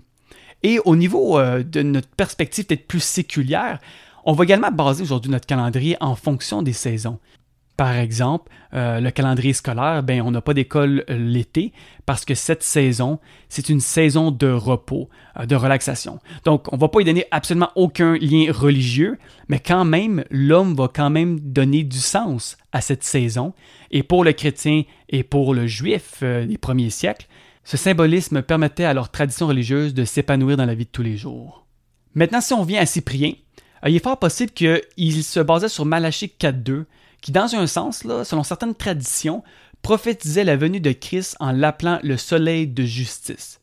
Et 0.63 0.79
au 0.85 0.97
niveau 0.97 1.39
euh, 1.39 1.63
de 1.63 1.83
notre 1.83 2.09
perspective 2.09 2.67
peut-être 2.67 2.87
plus 2.87 3.03
séculière, 3.03 3.79
on 4.25 4.33
va 4.33 4.45
également 4.45 4.71
baser 4.71 5.03
aujourd'hui 5.03 5.31
notre 5.31 5.47
calendrier 5.47 5.97
en 6.01 6.15
fonction 6.15 6.63
des 6.63 6.73
saisons. 6.73 7.19
Par 7.77 7.93
exemple, 7.93 8.51
euh, 8.73 9.01
le 9.01 9.11
calendrier 9.11 9.53
scolaire, 9.53 10.03
ben, 10.03 10.23
on 10.23 10.31
n'a 10.31 10.41
pas 10.41 10.55
d'école 10.55 11.05
euh, 11.11 11.19
l'été 11.19 11.73
parce 12.07 12.25
que 12.25 12.35
cette 12.35 12.63
saison, 12.63 13.21
c'est 13.51 13.69
une 13.69 13.81
saison 13.81 14.31
de 14.31 14.49
repos, 14.49 15.11
de 15.45 15.55
relaxation. 15.55 16.19
Donc, 16.45 16.73
on 16.73 16.77
ne 16.77 16.81
va 16.81 16.89
pas 16.89 17.01
y 17.01 17.05
donner 17.05 17.27
absolument 17.31 17.71
aucun 17.75 18.17
lien 18.17 18.51
religieux, 18.51 19.19
mais 19.49 19.61
quand 19.61 19.85
même, 19.85 20.25
l'homme 20.31 20.75
va 20.75 20.89
quand 20.89 21.11
même 21.11 21.39
donner 21.39 21.85
du 21.85 21.99
sens 21.99 22.57
à 22.73 22.81
cette 22.81 23.05
saison. 23.05 23.53
Et 23.91 24.03
pour 24.03 24.25
le 24.25 24.33
chrétien 24.33 24.85
et 25.11 25.23
pour 25.23 25.53
le 25.53 25.67
juif 25.67 26.23
des 26.23 26.59
premiers 26.59 26.91
siècles, 26.91 27.27
ce 27.67 27.77
symbolisme 27.77 28.43
permettait 28.43 28.85
à 28.85 28.95
leur 28.95 29.11
tradition 29.11 29.49
religieuse 29.49 29.93
de 29.93 30.05
s'épanouir 30.05 30.57
dans 30.57 30.67
la 30.67 30.77
vie 30.77 30.85
de 30.85 30.91
tous 30.91 31.03
les 31.03 31.17
jours. 31.17 31.67
Maintenant, 32.15 32.41
si 32.41 32.55
on 32.55 32.63
vient 32.63 32.81
à 32.81 32.87
Cyprien, 32.87 33.33
il 33.85 33.97
est 33.97 34.03
fort 34.03 34.21
possible 34.21 34.53
qu'il 34.53 35.25
se 35.25 35.41
basait 35.41 35.69
sur 35.69 35.85
Malachie 35.85 36.33
4.2, 36.39 36.85
qui, 37.21 37.33
dans 37.33 37.53
un 37.57 37.67
sens, 37.67 38.03
selon 38.23 38.45
certaines 38.45 38.77
traditions, 38.77 39.43
prophétisait 39.83 40.45
la 40.45 40.57
venue 40.57 40.79
de 40.79 40.93
Christ 40.93 41.37
en 41.41 41.51
l'appelant 41.51 41.99
le 42.05 42.17
soleil 42.17 42.69
de 42.69 42.85
justice. 42.85 43.61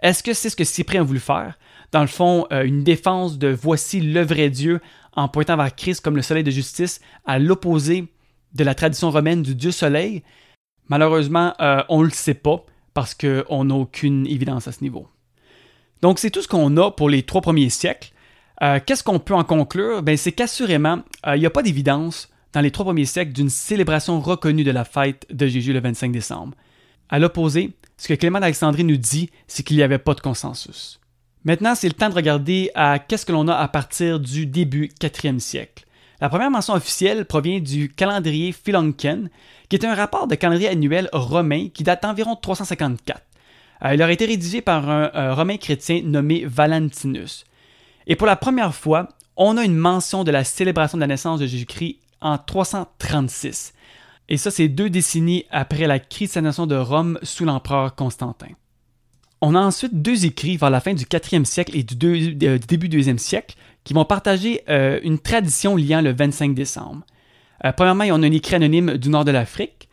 Est-ce 0.00 0.22
que 0.22 0.32
c'est 0.32 0.48
ce 0.48 0.56
que 0.56 0.64
Cyprien 0.64 1.02
a 1.02 1.04
voulu 1.04 1.20
faire? 1.20 1.58
Dans 1.92 2.00
le 2.00 2.06
fond, 2.06 2.46
euh, 2.50 2.64
une 2.64 2.82
défense 2.82 3.36
de 3.36 3.48
voici 3.48 4.00
le 4.00 4.22
vrai 4.22 4.48
Dieu 4.48 4.80
en 5.12 5.28
pointant 5.28 5.58
vers 5.58 5.76
Christ 5.76 6.00
comme 6.00 6.16
le 6.16 6.22
soleil 6.22 6.44
de 6.44 6.50
justice 6.50 6.98
à 7.26 7.38
l'opposé 7.38 8.08
de 8.54 8.64
la 8.64 8.74
tradition 8.74 9.10
romaine 9.10 9.42
du 9.42 9.54
Dieu 9.54 9.70
soleil? 9.70 10.22
Malheureusement, 10.88 11.52
euh, 11.60 11.82
on 11.90 12.00
ne 12.00 12.06
le 12.06 12.10
sait 12.10 12.32
pas 12.32 12.64
parce 12.94 13.14
qu'on 13.14 13.64
n'a 13.64 13.74
aucune 13.74 14.26
évidence 14.26 14.68
à 14.68 14.72
ce 14.72 14.82
niveau. 14.82 15.08
Donc, 16.00 16.18
c'est 16.18 16.30
tout 16.30 16.42
ce 16.42 16.48
qu'on 16.48 16.76
a 16.76 16.90
pour 16.90 17.08
les 17.08 17.22
trois 17.22 17.40
premiers 17.40 17.70
siècles. 17.70 18.12
Euh, 18.62 18.78
qu'est-ce 18.84 19.02
qu'on 19.02 19.18
peut 19.18 19.34
en 19.34 19.44
conclure? 19.44 20.02
Ben, 20.02 20.16
c'est 20.16 20.32
qu'assurément, 20.32 21.00
il 21.26 21.40
n'y 21.40 21.46
a 21.46 21.50
pas 21.50 21.62
d'évidence 21.62 22.28
dans 22.52 22.60
les 22.60 22.70
trois 22.70 22.84
premiers 22.84 23.04
siècles 23.04 23.32
d'une 23.32 23.50
célébration 23.50 24.20
reconnue 24.20 24.64
de 24.64 24.70
la 24.70 24.84
fête 24.84 25.26
de 25.30 25.46
Jésus 25.46 25.72
le 25.72 25.80
25 25.80 26.12
décembre. 26.12 26.54
À 27.08 27.18
l'opposé, 27.18 27.74
ce 27.96 28.08
que 28.08 28.14
Clément 28.14 28.40
d'Alexandrie 28.40 28.84
nous 28.84 28.96
dit, 28.96 29.30
c'est 29.46 29.62
qu'il 29.62 29.76
n'y 29.76 29.82
avait 29.82 29.98
pas 29.98 30.14
de 30.14 30.20
consensus. 30.20 31.00
Maintenant, 31.44 31.74
c'est 31.74 31.88
le 31.88 31.94
temps 31.94 32.08
de 32.08 32.14
regarder 32.14 32.70
à 32.74 32.98
qu'est-ce 32.98 33.26
que 33.26 33.32
l'on 33.32 33.48
a 33.48 33.54
à 33.54 33.68
partir 33.68 34.18
du 34.20 34.46
début 34.46 34.90
4e 35.00 35.38
siècle. 35.40 35.84
La 36.20 36.28
première 36.28 36.50
mention 36.50 36.74
officielle 36.74 37.24
provient 37.24 37.60
du 37.60 37.92
calendrier 37.92 38.52
Philonken, 38.52 39.30
qui 39.68 39.76
est 39.76 39.84
un 39.84 39.94
rapport 39.94 40.26
de 40.26 40.34
calendrier 40.34 40.68
annuel 40.68 41.08
romain 41.12 41.68
qui 41.72 41.82
date 41.82 42.02
d'environ 42.02 42.36
354. 42.36 43.20
Euh, 43.84 43.94
il 43.94 44.02
aurait 44.02 44.14
été 44.14 44.26
rédigé 44.26 44.62
par 44.62 44.88
un 44.88 45.34
romain 45.34 45.56
chrétien 45.56 46.02
nommé 46.04 46.44
Valentinus. 46.46 47.44
Et 48.06 48.16
pour 48.16 48.26
la 48.26 48.36
première 48.36 48.74
fois, 48.74 49.08
on 49.36 49.56
a 49.56 49.64
une 49.64 49.76
mention 49.76 50.24
de 50.24 50.30
la 50.30 50.44
célébration 50.44 50.96
de 50.98 51.00
la 51.00 51.06
naissance 51.08 51.40
de 51.40 51.46
Jésus-Christ 51.46 51.98
en 52.20 52.38
336. 52.38 53.74
Et 54.28 54.36
ça, 54.36 54.50
c'est 54.50 54.68
deux 54.68 54.90
décennies 54.90 55.44
après 55.50 55.86
la 55.86 55.98
christianisation 55.98 56.66
de 56.66 56.76
Rome 56.76 57.18
sous 57.22 57.44
l'empereur 57.44 57.94
Constantin. 57.94 58.48
On 59.40 59.54
a 59.54 59.60
ensuite 59.60 60.00
deux 60.00 60.24
écrits 60.24 60.56
vers 60.56 60.70
la 60.70 60.80
fin 60.80 60.94
du 60.94 61.04
4e 61.04 61.44
siècle 61.44 61.76
et 61.76 61.82
du, 61.82 62.38
euh, 62.42 62.58
début 62.58 62.88
du 62.88 63.00
2e 63.00 63.18
siècle 63.18 63.56
qui 63.84 63.94
vont 63.94 64.04
partager 64.04 64.62
euh, 64.68 64.98
une 65.02 65.18
tradition 65.18 65.76
liant 65.76 66.00
le 66.00 66.12
25 66.12 66.54
décembre. 66.54 67.04
Euh, 67.64 67.72
premièrement, 67.72 68.04
on 68.08 68.22
a 68.22 68.26
un 68.26 68.32
écrit 68.32 68.56
anonyme 68.56 68.96
du 68.96 69.08
nord 69.10 69.24
de 69.24 69.30
l'Afrique, 69.30 69.88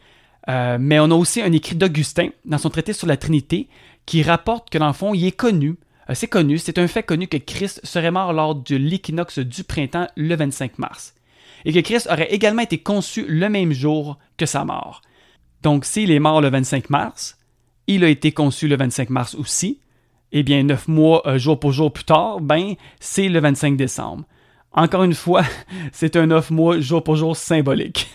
mais 0.47 0.99
on 0.99 1.11
a 1.11 1.13
aussi 1.13 1.41
un 1.41 1.51
écrit 1.51 1.75
d'Augustin 1.75 2.29
dans 2.45 2.57
son 2.57 2.69
traité 2.69 2.93
sur 2.93 3.07
la 3.07 3.15
Trinité 3.15 3.69
qui 4.05 4.23
rapporte 4.23 4.69
que 4.69 4.79
dans 4.79 4.87
le 4.87 4.93
fond, 4.93 5.13
il 5.13 5.25
est 5.25 5.31
connu, 5.31 5.77
c'est 6.13 6.27
connu, 6.27 6.57
c'est 6.57 6.79
un 6.79 6.87
fait 6.87 7.03
connu 7.03 7.27
que 7.27 7.37
Christ 7.37 7.79
serait 7.83 8.11
mort 8.11 8.33
lors 8.33 8.55
de 8.55 8.75
l'équinoxe 8.75 9.39
du 9.39 9.63
printemps 9.63 10.07
le 10.17 10.35
25 10.35 10.79
mars 10.79 11.13
et 11.65 11.73
que 11.73 11.79
Christ 11.79 12.07
aurait 12.11 12.33
également 12.33 12.63
été 12.63 12.79
conçu 12.79 13.25
le 13.27 13.49
même 13.49 13.71
jour 13.71 14.17
que 14.37 14.45
sa 14.45 14.65
mort. 14.65 15.01
Donc 15.61 15.85
s'il 15.85 16.11
est 16.11 16.19
mort 16.19 16.41
le 16.41 16.49
25 16.49 16.89
mars, 16.89 17.37
il 17.87 18.03
a 18.03 18.09
été 18.09 18.31
conçu 18.31 18.67
le 18.67 18.77
25 18.77 19.09
mars 19.09 19.35
aussi, 19.35 19.79
eh 20.31 20.43
bien 20.43 20.63
neuf 20.63 20.87
mois 20.87 21.21
euh, 21.25 21.37
jour 21.37 21.59
pour 21.59 21.71
jour 21.71 21.91
plus 21.91 22.03
tard, 22.03 22.39
ben 22.41 22.75
c'est 22.99 23.29
le 23.29 23.39
25 23.39 23.77
décembre. 23.77 24.23
Encore 24.73 25.03
une 25.03 25.13
fois, 25.13 25.43
c'est 25.91 26.15
un 26.15 26.27
neuf 26.27 26.49
mois 26.49 26.79
jour 26.79 27.03
pour 27.03 27.15
jour 27.15 27.35
symbolique. 27.35 28.09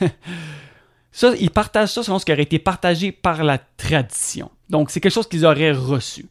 ça, 1.12 1.32
ils 1.38 1.50
partagent 1.50 1.92
ça 1.92 2.02
selon 2.02 2.18
ce 2.18 2.24
qui 2.24 2.32
aurait 2.32 2.42
été 2.42 2.58
partagé 2.58 3.12
par 3.12 3.44
la 3.44 3.58
tradition. 3.58 4.50
Donc 4.70 4.90
c'est 4.90 5.00
quelque 5.00 5.12
chose 5.12 5.28
qu'ils 5.28 5.46
auraient 5.46 5.72
reçu. 5.72 6.26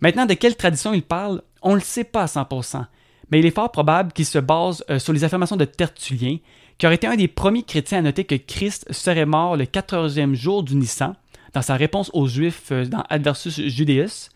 Maintenant, 0.00 0.26
de 0.26 0.34
quelle 0.34 0.56
tradition 0.56 0.92
ils 0.92 1.02
parlent, 1.02 1.42
on 1.62 1.70
ne 1.70 1.76
le 1.76 1.80
sait 1.80 2.04
pas 2.04 2.22
à 2.22 2.26
100% 2.26 2.84
mais 3.30 3.40
il 3.40 3.46
est 3.46 3.54
fort 3.54 3.70
probable 3.70 4.12
qu'il 4.12 4.26
se 4.26 4.38
base 4.38 4.84
euh, 4.90 4.98
sur 4.98 5.12
les 5.12 5.24
affirmations 5.24 5.56
de 5.56 5.64
Tertullien, 5.64 6.38
qui 6.78 6.86
aurait 6.86 6.96
été 6.96 7.06
un 7.06 7.16
des 7.16 7.28
premiers 7.28 7.62
chrétiens 7.62 7.98
à 7.98 8.02
noter 8.02 8.24
que 8.24 8.34
Christ 8.34 8.86
serait 8.92 9.26
mort 9.26 9.56
le 9.56 9.64
14e 9.64 10.34
jour 10.34 10.62
du 10.62 10.76
Nissan, 10.76 11.14
dans 11.52 11.62
sa 11.62 11.76
réponse 11.76 12.10
aux 12.12 12.26
Juifs 12.26 12.72
euh, 12.72 12.84
dans 12.84 13.04
Adversus 13.08 13.60
Judaeus, 13.60 14.30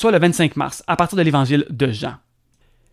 soit 0.00 0.12
le 0.12 0.18
25 0.18 0.56
mars, 0.56 0.82
à 0.86 0.96
partir 0.96 1.18
de 1.18 1.22
l'évangile 1.22 1.66
de 1.68 1.92
Jean. 1.92 2.14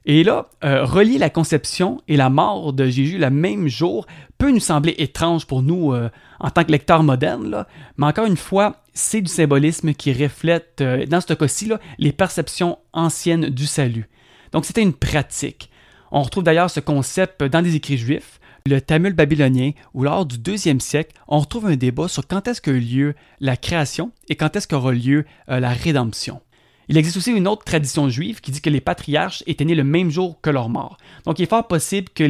Et 0.06 0.24
là, 0.26 0.48
euh, 0.66 0.84
relier 0.84 1.18
la 1.18 1.30
conception 1.30 2.02
et 2.10 2.18
la 2.18 2.30
mort 2.30 2.74
de 2.74 2.86
Jésus 2.86 3.18
le 3.18 3.30
même 3.30 3.70
jour 3.70 4.06
peut 4.38 4.52
nous 4.52 4.60
sembler 4.60 4.94
étrange 4.98 5.46
pour 5.46 5.62
nous 5.62 5.94
en 6.40 6.50
tant 6.50 6.64
que 6.64 6.72
lecteurs 6.72 7.04
modernes, 7.04 7.66
mais 7.98 8.06
encore 8.06 8.26
une 8.26 8.38
fois, 8.38 8.84
c'est 8.94 9.22
du 9.22 9.32
symbolisme 9.32 9.94
qui 9.94 10.12
reflète, 10.12 10.84
dans 11.08 11.22
ce 11.22 11.34
cas-ci, 11.34 11.72
les 11.98 12.12
perceptions 12.12 12.78
anciennes 12.94 13.50
du 13.50 13.68
salut. 13.68 14.08
Donc 14.52 14.66
c'était 14.66 14.84
une 14.84 14.94
pratique. 14.94 15.70
On 16.12 16.22
retrouve 16.22 16.44
d'ailleurs 16.44 16.70
ce 16.70 16.80
concept 16.80 17.44
dans 17.44 17.62
des 17.62 17.76
écrits 17.76 17.98
juifs, 17.98 18.40
le 18.66 18.82
Tamul 18.82 19.14
babylonien, 19.14 19.72
où 19.94 20.04
lors 20.04 20.26
du 20.26 20.38
deuxième 20.38 20.80
siècle, 20.80 21.16
on 21.28 21.40
retrouve 21.40 21.68
un 21.68 21.76
débat 21.76 22.08
sur 22.08 22.28
quand 22.28 22.48
est-ce 22.48 22.62
qu'a 22.62 22.72
eu 22.72 22.80
lieu 22.80 23.16
la 23.40 23.58
création 23.58 24.12
et 24.30 24.36
quand 24.36 24.56
est-ce 24.56 24.68
qu'aura 24.68 24.92
lieu 24.92 25.26
euh, 25.50 25.60
la 25.60 25.70
rédemption. 25.70 26.42
Il 26.89 26.98
existe 26.98 27.17
aussi 27.17 27.32
une 27.32 27.48
autre 27.48 27.65
tradition 27.65 28.08
juive 28.08 28.39
qui 28.39 28.51
dit 28.51 28.62
que 28.62 28.70
les 28.70 28.79
patriarches 28.79 29.44
étaient 29.46 29.65
nés 29.65 29.75
le 29.75 29.84
même 29.84 30.10
jour 30.10 30.39
que 30.41 30.50
leur 30.50 30.70
mort. 30.70 30.98
Donc 31.25 31.39
il 31.39 31.44
est 31.44 31.50
fort 31.50 31.67
possible 31.67 32.10
que 32.10 32.24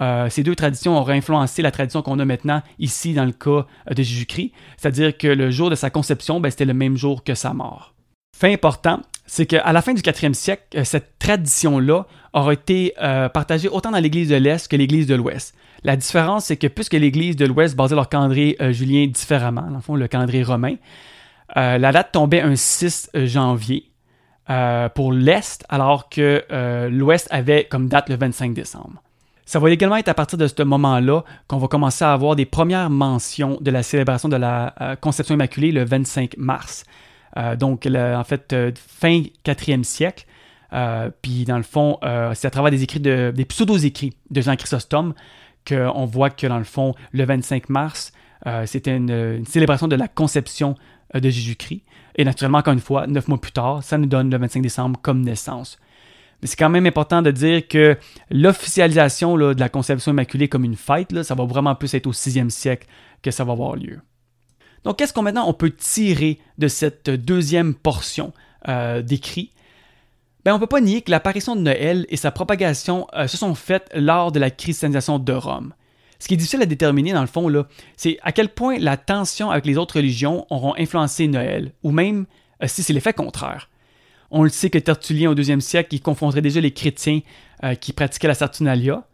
euh, 0.00 0.30
ces 0.30 0.42
deux 0.42 0.54
traditions 0.54 0.96
auraient 0.96 1.16
influencé 1.16 1.60
la 1.60 1.70
tradition 1.70 2.02
qu'on 2.02 2.18
a 2.18 2.24
maintenant 2.24 2.62
ici 2.78 3.14
dans 3.14 3.24
le 3.24 3.32
cas 3.32 3.66
euh, 3.90 3.94
de 3.94 4.02
Jésus-Christ, 4.02 4.52
c'est-à-dire 4.76 5.16
que 5.16 5.26
le 5.26 5.50
jour 5.50 5.70
de 5.70 5.74
sa 5.74 5.90
conception, 5.90 6.40
ben, 6.40 6.50
c'était 6.50 6.64
le 6.64 6.74
même 6.74 6.96
jour 6.96 7.24
que 7.24 7.34
sa 7.34 7.52
mort. 7.52 7.94
Fait 8.36 8.52
important, 8.52 9.02
c'est 9.26 9.46
qu'à 9.46 9.72
la 9.72 9.82
fin 9.82 9.92
du 9.92 10.00
4e 10.00 10.34
siècle, 10.34 10.62
euh, 10.76 10.84
cette 10.84 11.18
tradition-là 11.18 12.06
aura 12.32 12.52
été 12.52 12.92
partagée 13.32 13.68
autant 13.68 13.90
dans 13.90 13.98
l'Église 13.98 14.28
de 14.28 14.36
l'Est 14.36 14.68
que 14.68 14.76
l'Église 14.76 15.06
de 15.06 15.14
l'Ouest. 15.14 15.54
La 15.82 15.96
différence, 15.96 16.44
c'est 16.44 16.56
que 16.56 16.66
puisque 16.66 16.92
l'Église 16.92 17.36
de 17.36 17.46
l'Ouest 17.46 17.74
basait 17.74 17.94
leur 17.94 18.08
calendrier 18.08 18.56
julien 18.70 19.06
différemment, 19.06 19.62
dans 19.62 19.76
le 19.76 19.80
fond, 19.80 19.96
le 19.96 20.06
calendrier 20.08 20.44
romain, 20.44 20.76
la 21.54 21.92
date 21.92 22.12
tombait 22.12 22.40
un 22.40 22.56
6 22.56 23.10
janvier 23.14 23.90
pour 24.94 25.12
l'Est, 25.12 25.64
alors 25.68 26.08
que 26.08 26.44
l'Ouest 26.88 27.28
avait 27.30 27.64
comme 27.64 27.88
date 27.88 28.08
le 28.08 28.16
25 28.16 28.54
décembre. 28.54 29.02
Ça 29.46 29.58
va 29.58 29.70
également 29.70 29.96
être 29.96 30.08
à 30.08 30.14
partir 30.14 30.38
de 30.38 30.46
ce 30.46 30.62
moment-là 30.62 31.22
qu'on 31.46 31.56
va 31.56 31.68
commencer 31.68 32.04
à 32.04 32.12
avoir 32.12 32.36
des 32.36 32.44
premières 32.44 32.90
mentions 32.90 33.56
de 33.60 33.70
la 33.70 33.82
célébration 33.82 34.28
de 34.28 34.36
la 34.36 34.96
Conception 35.00 35.34
Immaculée 35.34 35.72
le 35.72 35.84
25 35.84 36.36
mars. 36.36 36.84
Euh, 37.36 37.56
donc, 37.56 37.86
en 37.86 38.24
fait, 38.24 38.52
euh, 38.52 38.72
fin 38.76 39.22
4e 39.44 39.84
siècle. 39.84 40.26
Euh, 40.72 41.10
puis, 41.22 41.44
dans 41.44 41.56
le 41.56 41.62
fond, 41.62 41.98
c'est 42.34 42.46
à 42.46 42.50
travers 42.50 42.70
des 42.70 42.82
écrits 42.82 43.00
de, 43.00 43.32
des 43.34 43.44
pseudo-écrits 43.44 44.14
de 44.30 44.40
Jean 44.40 44.56
Chrysostome 44.56 45.14
qu'on 45.66 46.04
voit 46.06 46.30
que, 46.30 46.46
dans 46.46 46.58
le 46.58 46.64
fond, 46.64 46.94
le 47.12 47.24
25 47.24 47.68
mars, 47.68 48.12
c'était 48.66 48.96
une, 48.96 49.44
célébration 49.46 49.88
de 49.88 49.96
la 49.96 50.08
conception 50.08 50.74
de 51.14 51.30
Jésus-Christ. 51.30 51.82
Et 52.16 52.24
naturellement, 52.24 52.58
encore 52.58 52.74
une 52.74 52.80
fois, 52.80 53.06
neuf 53.06 53.28
mois 53.28 53.40
plus 53.40 53.52
tard, 53.52 53.82
ça 53.82 53.98
nous 53.98 54.06
donne 54.06 54.30
le 54.30 54.38
25 54.38 54.62
décembre 54.62 54.98
comme 55.00 55.22
naissance. 55.22 55.78
Mais 56.40 56.48
c'est 56.48 56.56
quand 56.56 56.68
même 56.68 56.86
important 56.86 57.22
de 57.22 57.30
dire 57.30 57.66
que 57.66 57.96
l'officialisation 58.30 59.36
de 59.36 59.58
la 59.58 59.68
conception 59.68 60.12
immaculée 60.12 60.48
comme 60.48 60.64
une 60.64 60.76
fête, 60.76 61.22
ça 61.22 61.34
va 61.34 61.44
vraiment 61.44 61.74
plus 61.74 61.94
être 61.94 62.06
au 62.06 62.12
6e 62.12 62.50
siècle 62.50 62.86
que 63.22 63.30
ça 63.30 63.44
va 63.44 63.52
avoir 63.52 63.76
lieu. 63.76 64.00
Donc, 64.84 64.98
qu'est-ce 64.98 65.12
qu'on 65.12 65.22
maintenant 65.22 65.52
peut 65.52 65.70
tirer 65.70 66.38
de 66.58 66.68
cette 66.68 67.10
deuxième 67.10 67.74
portion 67.74 68.32
euh, 68.68 69.02
d'écrit 69.02 69.52
ben, 70.44 70.52
on 70.52 70.54
ne 70.54 70.60
peut 70.60 70.68
pas 70.68 70.80
nier 70.80 71.02
que 71.02 71.10
l'apparition 71.10 71.56
de 71.56 71.60
Noël 71.60 72.06
et 72.08 72.16
sa 72.16 72.30
propagation 72.30 73.06
euh, 73.12 73.26
se 73.26 73.36
sont 73.36 73.54
faites 73.54 73.90
lors 73.94 74.32
de 74.32 74.38
la 74.38 74.50
christianisation 74.50 75.18
de 75.18 75.32
Rome. 75.32 75.74
Ce 76.18 76.26
qui 76.26 76.34
est 76.34 76.36
difficile 76.36 76.62
à 76.62 76.66
déterminer 76.66 77.12
dans 77.12 77.20
le 77.20 77.26
fond, 77.26 77.48
c'est 77.96 78.18
à 78.22 78.32
quel 78.32 78.48
point 78.48 78.78
la 78.78 78.96
tension 78.96 79.50
avec 79.50 79.66
les 79.66 79.76
autres 79.76 79.96
religions 79.96 80.46
auront 80.50 80.74
influencé 80.76 81.28
Noël, 81.28 81.72
ou 81.82 81.90
même 81.90 82.26
euh, 82.62 82.66
si 82.66 82.82
c'est 82.82 82.92
l'effet 82.92 83.12
contraire. 83.12 83.68
On 84.30 84.42
le 84.42 84.50
sait 84.50 84.68
que 84.68 84.78
Tertullien 84.78 85.30
au 85.30 85.34
deuxième 85.34 85.60
siècle, 85.60 85.94
il 85.94 86.02
confondrait 86.02 86.42
déjà 86.42 86.60
les 86.60 86.72
chrétiens 86.72 87.20
qui 87.80 87.92
pratiquaient 87.92 88.28
la 88.28 88.34
Saturnalia. 88.34 89.04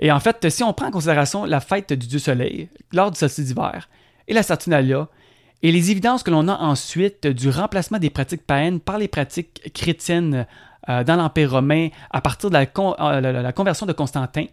Et 0.00 0.10
en 0.10 0.18
fait, 0.18 0.50
si 0.50 0.64
on 0.64 0.72
prend 0.72 0.86
en 0.86 0.90
considération 0.90 1.44
la 1.44 1.60
fête 1.60 1.92
du 1.92 2.08
Dieu 2.08 2.18
Soleil 2.18 2.68
lors 2.92 3.10
du 3.10 3.18
solstice 3.18 3.46
d'hiver, 3.46 3.88
et 4.26 4.34
la 4.34 4.42
Saturnalia, 4.42 5.08
et 5.62 5.72
les 5.72 5.90
évidences 5.90 6.22
que 6.22 6.30
l'on 6.30 6.48
a 6.48 6.56
ensuite 6.56 7.26
du 7.26 7.50
remplacement 7.50 7.98
des 7.98 8.10
pratiques 8.10 8.46
païennes 8.46 8.80
par 8.80 8.98
les 8.98 9.08
pratiques 9.08 9.70
chrétiennes 9.74 10.46
euh, 10.88 11.04
dans 11.04 11.16
l'Empire 11.16 11.50
romain 11.50 11.88
à 12.10 12.22
partir 12.22 12.48
de 12.48 12.54
la, 12.54 12.62
euh, 12.62 13.52
conversion 13.52 13.84
de 13.84 13.92
Constantin, 13.92 14.46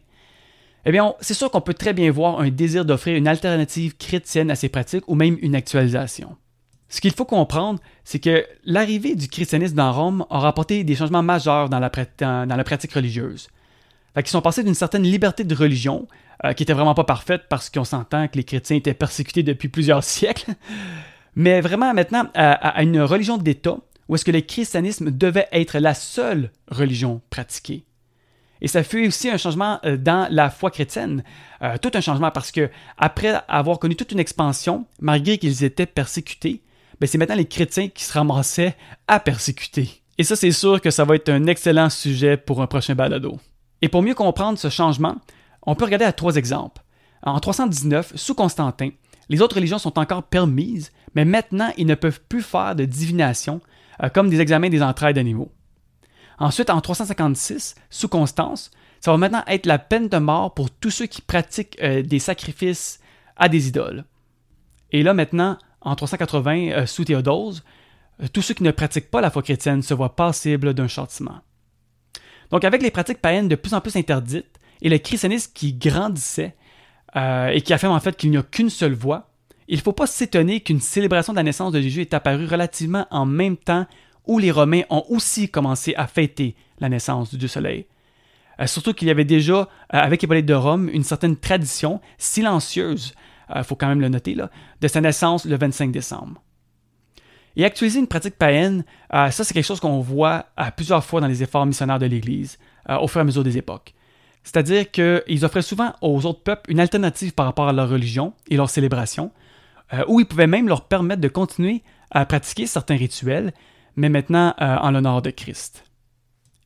eh 0.88 0.92
bien, 0.94 1.16
c'est 1.20 1.34
sûr 1.34 1.52
qu'on 1.52 1.60
peut 1.60 1.74
très 1.74 1.92
bien 1.92 2.10
voir 2.10 2.40
un 2.40 2.50
désir 2.50 2.86
d'offrir 2.86 3.18
une 3.18 3.28
alternative 3.28 3.98
chrétienne 3.98 4.50
à 4.50 4.56
ces 4.56 4.70
pratiques 4.70 5.04
ou 5.08 5.16
même 5.16 5.38
une 5.42 5.54
actualisation. 5.54 6.38
Ce 6.88 7.02
qu'il 7.02 7.12
faut 7.12 7.26
comprendre, 7.26 7.82
c'est 8.06 8.20
que 8.20 8.46
l'arrivée 8.64 9.16
du 9.16 9.28
christianisme 9.28 9.76
dans 9.76 9.92
Rome 9.92 10.26
aura 10.30 10.48
apporté 10.48 10.86
des 10.86 10.96
changements 10.96 11.24
majeurs 11.24 11.68
dans 11.68 11.80
la, 11.80 11.90
pratique 11.90 12.94
religieuse. 12.94 13.50
Ils 14.16 14.28
sont 14.28 14.42
passés 14.42 14.64
d'une 14.64 14.76
certaine 14.76 15.04
liberté 15.04 15.44
de 15.44 15.54
religion 15.54 16.08
euh, 16.46 16.54
qui 16.54 16.64
était 16.64 16.72
vraiment 16.72 16.96
pas 16.96 17.04
parfaite 17.04 17.44
parce 17.50 17.70
qu'on 17.70 17.84
s'entend 17.84 18.30
que 18.30 18.38
les 18.38 18.46
chrétiens 18.46 18.78
étaient 18.78 18.94
persécutés 18.94 19.44
depuis 19.44 19.68
plusieurs 19.68 20.04
siècles, 20.06 20.54
mais 21.36 21.60
vraiment 21.60 21.94
maintenant 21.94 22.30
à, 22.34 22.82
une 22.82 23.02
religion 23.02 23.38
d'État 23.38 23.78
où 24.08 24.16
est-ce 24.16 24.24
que 24.24 24.32
le 24.32 24.40
christianisme 24.40 25.12
devait 25.12 25.50
être 25.52 25.80
la 25.80 25.94
seule 25.94 26.52
religion 26.72 27.20
pratiquée. 27.30 27.84
Et 28.62 28.68
ça 28.68 28.84
fut 28.84 29.08
aussi 29.08 29.30
un 29.30 29.38
changement 29.38 29.80
euh, 29.86 29.98
dans 29.98 30.28
la 30.32 30.50
foi 30.50 30.72
chrétienne, 30.72 31.24
euh, 31.62 31.78
tout 31.82 31.92
un 31.94 32.02
changement 32.02 32.32
parce 32.32 32.52
que 32.52 32.70
après 32.98 33.36
avoir 33.48 33.80
connu 33.80 33.96
toute 33.96 34.12
une 34.12 34.20
expansion, 34.20 34.86
malgré 35.00 35.38
qu'ils 35.38 35.64
étaient 35.64 35.86
persécutés, 35.86 36.62
ben 37.00 37.08
c'est 37.08 37.18
maintenant 37.18 37.36
les 37.36 37.46
chrétiens 37.46 37.90
qui 37.90 38.04
se 38.04 38.14
ramassaient 38.14 38.76
à 39.08 39.20
persécuter. 39.20 40.02
Et 40.18 40.24
ça, 40.24 40.36
c'est 40.36 40.52
sûr 40.52 40.82
que 40.82 40.90
ça 40.90 41.06
va 41.06 41.16
être 41.16 41.30
un 41.30 41.46
excellent 41.46 41.90
sujet 41.90 42.38
pour 42.38 42.62
un 42.62 42.68
prochain 42.68 42.96
balado. 42.96 43.40
Et 43.84 43.90
pour 43.90 44.02
mieux 44.02 44.16
comprendre 44.16 44.58
ce 44.58 44.70
changement, 44.70 45.18
on 45.62 45.76
peut 45.76 45.86
regarder 45.86 46.06
à 46.06 46.14
trois 46.14 46.38
exemples. 46.38 46.82
En 47.22 47.40
319, 47.40 48.14
sous 48.16 48.34
Constantin, 48.34 48.90
les 49.30 49.42
autres 49.42 49.56
religions 49.56 49.78
sont 49.78 50.00
encore 50.00 50.24
permises, 50.24 50.92
mais 51.14 51.26
maintenant 51.26 51.72
ils 51.78 51.86
ne 51.86 51.96
peuvent 51.96 52.22
plus 52.28 52.42
faire 52.42 52.76
de 52.76 52.86
divination, 52.86 53.62
euh, 54.02 54.10
comme 54.10 54.30
des 54.30 54.42
examens 54.42 54.70
des 54.70 54.82
entrailles 54.82 55.14
d'animaux. 55.14 55.52
Ensuite, 56.38 56.70
en 56.70 56.82
356, 56.82 57.76
sous 57.90 58.08
Constance, 58.08 58.72
ça 59.00 59.12
va 59.12 59.18
maintenant 59.18 59.44
être 59.48 59.66
la 59.66 59.80
peine 59.80 60.08
de 60.08 60.18
mort 60.18 60.54
pour 60.54 60.70
tous 60.70 60.92
ceux 60.92 61.06
qui 61.06 61.22
pratiquent 61.22 61.78
euh, 61.82 62.04
des 62.04 62.20
sacrifices 62.20 63.00
à 63.36 63.50
des 63.50 63.68
idoles. 63.68 64.06
Et 64.92 65.04
là 65.04 65.14
maintenant, 65.14 65.58
en 65.82 65.96
380 65.96 66.86
sous 66.86 67.06
Théodose, 67.06 67.64
tous 68.34 68.42
ceux 68.42 68.54
qui 68.54 68.64
ne 68.64 68.72
pratiquent 68.72 69.12
pas 69.12 69.22
la 69.22 69.30
foi 69.30 69.44
chrétienne 69.44 69.82
se 69.82 69.94
voient 69.94 70.16
passibles 70.16 70.74
d'un 70.74 70.88
châtiment. 70.88 71.42
Donc 72.50 72.64
avec 72.64 72.82
les 72.82 72.90
pratiques 72.90 73.22
païennes 73.22 73.48
de 73.48 73.56
plus 73.56 73.74
en 73.74 73.82
plus 73.82 73.96
interdites 73.96 74.60
et 74.82 74.90
le 74.90 74.98
christianisme 74.98 75.52
qui 75.54 75.74
grandissait 75.74 76.56
et 77.16 77.62
qui 77.62 77.74
affirme 77.74 77.94
en 77.94 78.00
fait 78.00 78.16
qu'il 78.16 78.32
n'y 78.32 78.38
a 78.38 78.44
qu'une 78.44 78.70
seule 78.70 78.94
voie, 78.94 79.30
il 79.68 79.78
ne 79.78 79.82
faut 79.82 79.94
pas 79.94 80.08
s'étonner 80.08 80.62
qu'une 80.62 80.80
célébration 80.80 81.34
de 81.34 81.38
la 81.38 81.44
naissance 81.44 81.74
de 81.74 81.82
Jésus 81.82 82.02
est 82.02 82.14
apparue 82.14 82.46
relativement 82.46 83.06
en 83.12 83.26
même 83.26 83.58
temps 83.58 83.86
où 84.28 84.40
les 84.40 84.52
Romains 84.52 84.84
ont 84.90 85.04
aussi 85.10 85.50
commencé 85.50 85.96
à 85.96 86.08
fêter 86.08 86.56
la 86.80 86.90
naissance 86.90 87.30
du 87.30 87.38
Dieu 87.38 87.48
Soleil. 87.48 87.88
Euh, 88.60 88.68
surtout 88.68 88.94
qu'il 88.94 89.08
y 89.08 89.12
avait 89.12 89.26
déjà, 89.26 89.56
euh, 89.56 89.66
avec 89.92 90.24
Hippolyte 90.24 90.46
de 90.46 90.54
Rome, 90.54 90.90
une 90.92 91.04
certaine 91.04 91.38
tradition 91.38 92.02
silencieuse, 92.18 93.14
il 93.50 93.58
euh, 93.58 93.64
faut 93.64 93.76
quand 93.76 93.88
même 93.88 94.02
le 94.02 94.10
noter, 94.10 94.36
là, 94.36 94.50
de 94.82 94.88
sa 94.88 95.02
naissance 95.02 95.46
le 95.46 95.58
25 95.58 95.92
décembre. 95.92 96.42
Et 97.56 97.66
actualiser 97.66 98.00
une 98.00 98.08
pratique 98.08 98.38
païenne, 98.38 98.84
ça 99.10 99.32
c'est 99.32 99.52
quelque 99.52 99.66
chose 99.66 99.80
qu'on 99.80 100.00
voit 100.00 100.46
plusieurs 100.76 101.04
fois 101.04 101.22
dans 101.22 101.28
les 101.28 101.42
efforts 101.42 101.66
missionnaires 101.66 101.98
de 101.98 102.06
l'Église, 102.06 102.60
au 102.88 103.08
fur 103.08 103.20
et 103.20 103.22
à 103.22 103.24
mesure 103.24 103.44
des 103.44 103.58
époques. 103.58 103.96
C'est-à-dire 104.44 104.92
qu'ils 104.92 105.44
offraient 105.44 105.64
souvent 105.64 105.94
aux 106.04 106.24
autres 106.28 106.44
peuples 106.44 106.70
une 106.70 106.80
alternative 106.80 107.34
par 107.34 107.48
rapport 107.48 107.68
à 107.68 107.74
leur 107.74 107.90
religion 107.90 108.34
et 108.48 108.58
leur 108.58 108.70
célébration, 108.70 109.32
où 110.08 110.20
ils 110.20 110.28
pouvaient 110.28 110.46
même 110.46 110.68
leur 110.68 110.88
permettre 110.88 111.20
de 111.20 111.30
continuer 111.30 111.82
à 112.12 112.28
pratiquer 112.28 112.68
certains 112.68 112.96
rituels, 112.96 113.52
mais 113.98 114.10
maintenant 114.10 114.54
en 114.58 114.92
l'honneur 114.92 115.22
de 115.22 115.32
Christ. 115.32 115.84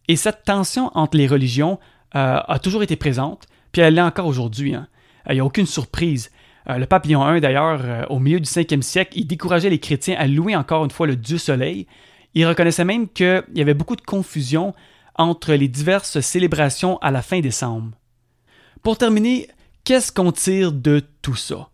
Et 0.07 0.15
cette 0.15 0.43
tension 0.43 0.91
entre 0.93 1.17
les 1.17 1.25
religions 1.25 1.79
euh, 2.15 2.39
a 2.45 2.59
toujours 2.59 2.83
été 2.83 2.97
présente, 2.97 3.47
puis 3.71 3.81
elle 3.81 3.95
l'est 3.95 4.01
encore 4.01 4.27
aujourd'hui. 4.27 4.75
Hein. 4.75 4.87
Il 5.29 5.35
n'y 5.35 5.39
a 5.39 5.45
aucune 5.45 5.65
surprise. 5.65 6.31
Euh, 6.69 6.77
le 6.77 6.85
pape 6.85 7.05
I, 7.05 7.15
d'ailleurs, 7.39 7.79
euh, 7.81 8.05
au 8.09 8.19
milieu 8.19 8.41
du 8.41 8.49
5e 8.49 8.81
siècle, 8.81 9.13
il 9.15 9.25
décourageait 9.25 9.69
les 9.69 9.79
chrétiens 9.79 10.17
à 10.17 10.27
louer 10.27 10.53
encore 10.55 10.83
une 10.83 10.91
fois 10.91 11.07
le 11.07 11.15
Dieu 11.15 11.37
Soleil. 11.37 11.87
Il 12.33 12.45
reconnaissait 12.45 12.83
même 12.83 13.07
qu'il 13.07 13.43
y 13.55 13.61
avait 13.61 13.73
beaucoup 13.73 13.95
de 13.95 14.01
confusion 14.01 14.73
entre 15.15 15.53
les 15.53 15.69
diverses 15.69 16.19
célébrations 16.19 16.97
à 16.97 17.11
la 17.11 17.21
fin 17.21 17.39
décembre. 17.39 17.91
Pour 18.83 18.97
terminer, 18.97 19.47
qu'est-ce 19.85 20.11
qu'on 20.11 20.33
tire 20.33 20.73
de 20.73 21.01
tout 21.21 21.35
ça? 21.35 21.69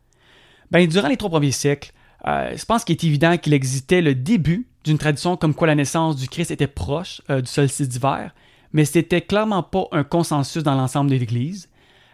Ben, 0.69 0.87
durant 0.87 1.07
les 1.07 1.17
trois 1.17 1.31
premiers 1.31 1.51
siècles, 1.51 1.91
je 2.25 2.65
pense 2.65 2.83
qu'il 2.83 2.93
est 2.93 3.03
évident 3.03 3.37
qu'il 3.37 3.53
existait 3.53 4.01
le 4.01 4.13
début 4.13 4.67
d'une 4.87 4.97
tradition 4.97 5.37
comme 5.37 5.53
quoi 5.53 5.67
la 5.67 5.75
naissance 5.75 6.15
du 6.15 6.27
Christ 6.27 6.51
était 6.51 6.67
proche 6.67 7.21
euh, 7.29 7.41
du 7.41 7.47
solstice 7.47 7.89
d'hiver, 7.89 8.33
mais 8.71 8.85
ce 8.85 8.97
n'était 8.97 9.21
clairement 9.21 9.63
pas 9.63 9.87
un 9.91 10.03
consensus 10.03 10.63
dans 10.63 10.75
l'ensemble 10.75 11.09
de 11.09 11.15
l'Église, 11.15 11.69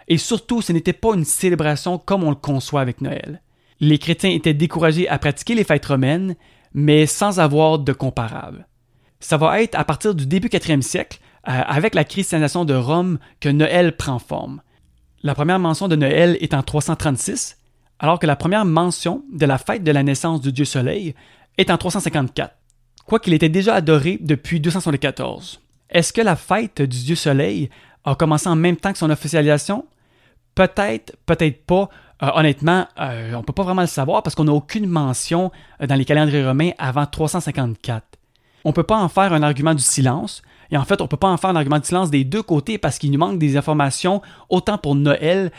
et 0.08 0.18
surtout 0.18 0.62
ce 0.62 0.74
n'était 0.74 0.94
pas 0.94 1.14
une 1.14 1.24
célébration 1.24 1.98
comme 1.98 2.24
on 2.24 2.30
le 2.30 2.36
conçoit 2.36 2.82
avec 2.82 3.02
Noël. 3.02 3.42
Les 3.80 3.98
chrétiens 3.98 4.32
étaient 4.32 4.54
découragés 4.54 5.08
à 5.08 5.20
pratiquer 5.20 5.56
les 5.56 5.64
fêtes 5.64 5.86
romaines, 5.86 6.36
mais 6.74 7.06
sans 7.06 7.40
avoir 7.40 7.80
de 7.80 7.94
comparable. 7.94 8.68
Ça 9.20 9.38
va 9.38 9.62
être 9.62 9.76
à 9.76 9.86
partir 9.86 10.16
du 10.16 10.26
début 10.26 10.48
4e 10.48 10.82
siècle, 10.82 11.20
euh, 11.48 11.62
avec 11.66 11.96
la 11.96 12.04
christianisation 12.04 12.66
de 12.66 12.74
Rome, 12.74 13.20
que 13.40 13.50
Noël 13.50 13.96
prend 13.96 14.20
forme. 14.20 14.62
La 15.22 15.36
première 15.36 15.60
mention 15.60 15.88
de 15.88 15.96
Noël 15.96 16.38
est 16.42 16.54
en 16.54 16.64
336, 16.64 17.58
alors 18.00 18.20
que 18.20 18.28
la 18.28 18.36
première 18.36 18.66
mention 18.66 19.24
de 19.32 19.46
la 19.46 19.58
fête 19.58 19.84
de 19.84 19.92
la 19.92 20.04
naissance 20.04 20.42
du 20.42 20.52
Dieu 20.52 20.66
Soleil 20.66 21.14
est 21.58 21.70
en 21.70 21.78
354 21.78 22.54
quoiqu'il 23.06 23.34
était 23.34 23.50
déjà 23.50 23.76
adoré 23.76 24.18
depuis 24.22 24.60
274. 24.60 25.60
Est-ce 25.90 26.14
que 26.14 26.22
la 26.22 26.36
fête 26.36 26.82
du 26.82 27.04
Dieu 27.04 27.16
Soleil 27.16 27.70
a 28.04 28.16
commencé 28.16 28.50
en 28.50 28.56
même 28.56 28.78
temps 28.78 28.92
que 28.92 28.98
son 28.98 29.10
officialisation? 29.10 29.86
Peut-être, 30.56 31.16
peut-être 31.26 31.66
pas. 31.66 31.90
Euh, 32.22 32.30
honnêtement, 32.36 32.88
euh, 33.00 33.34
on 33.34 33.40
ne 33.40 33.44
peut 33.44 33.54
pas 33.54 33.64
vraiment 33.64 33.82
le 33.82 33.88
savoir 33.88 34.24
parce 34.24 34.36
qu'on 34.36 34.46
n'a 34.46 34.54
aucune 34.54 34.88
mention 34.88 35.52
euh, 35.82 35.88
dans 35.88 35.96
les 35.96 36.06
calendriers 36.06 36.46
romains 36.46 36.72
avant 36.78 37.06
354. 37.06 38.04
On 38.64 38.70
ne 38.70 38.74
peut 38.74 38.84
pas 38.84 38.98
en 38.98 39.10
faire 39.10 39.34
un 39.34 39.44
argument 39.44 39.74
du 39.74 39.84
silence, 39.84 40.42
et 40.72 40.78
en 40.78 40.86
fait, 40.86 41.02
on 41.02 41.04
ne 41.04 41.10
peut 41.10 41.18
pas 41.18 41.30
en 41.30 41.38
faire 41.38 41.50
un 41.50 41.56
argument 41.56 41.80
du 41.80 41.86
silence 41.86 42.10
des 42.10 42.24
deux 42.24 42.42
côtés 42.42 42.78
parce 42.78 42.98
qu'il 42.98 43.12
nous 43.12 43.20
manque 43.20 43.38
des 43.38 43.58
informations 43.58 44.22
autant 44.50 44.78
pour 44.78 44.96
Noël 44.96 45.52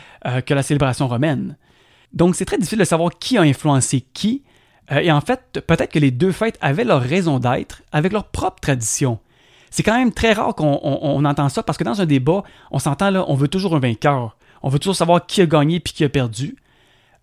que 0.46 0.54
la 0.54 0.62
célébration 0.62 1.07
romaine. 1.07 1.57
Donc 2.14 2.35
c'est 2.35 2.46
très 2.46 2.57
difficile 2.57 2.78
de 2.78 2.85
savoir 2.85 3.11
qui 3.18 3.37
a 3.37 3.42
influencé 3.42 4.00
qui, 4.00 4.42
euh, 4.92 4.99
et 4.99 5.11
en 5.11 5.20
fait, 5.20 5.61
peut-être 5.66 5.92
que 5.92 5.99
les 5.99 6.11
deux 6.11 6.33
fêtes 6.33 6.59
avaient 6.61 6.85
leur 6.85 7.01
raison 7.01 7.38
d'être 7.38 7.83
avec 7.92 8.12
leur 8.12 8.25
propre 8.25 8.61
tradition. 8.61 9.18
C'est 9.70 9.83
quand 9.83 9.97
même 9.97 10.12
très 10.12 10.33
rare 10.33 10.55
qu'on 10.55 11.25
entend 11.25 11.49
ça 11.49 11.62
parce 11.62 11.79
que 11.79 11.85
dans 11.85 12.01
un 12.01 12.07
débat, 12.07 12.44
on 12.70 12.79
s'entend 12.79 13.11
là, 13.11 13.25
on 13.29 13.35
veut 13.35 13.49
toujours 13.49 13.75
un 13.75 13.81
vainqueur. 13.81 14.37
On 14.62 14.68
veut 14.68 14.79
toujours 14.79 14.97
savoir 14.97 15.27
qui 15.27 15.42
a 15.42 15.47
gagné 15.47 15.81
puis 15.81 15.92
qui 15.92 16.05
a 16.05 16.09
perdu. 16.09 16.57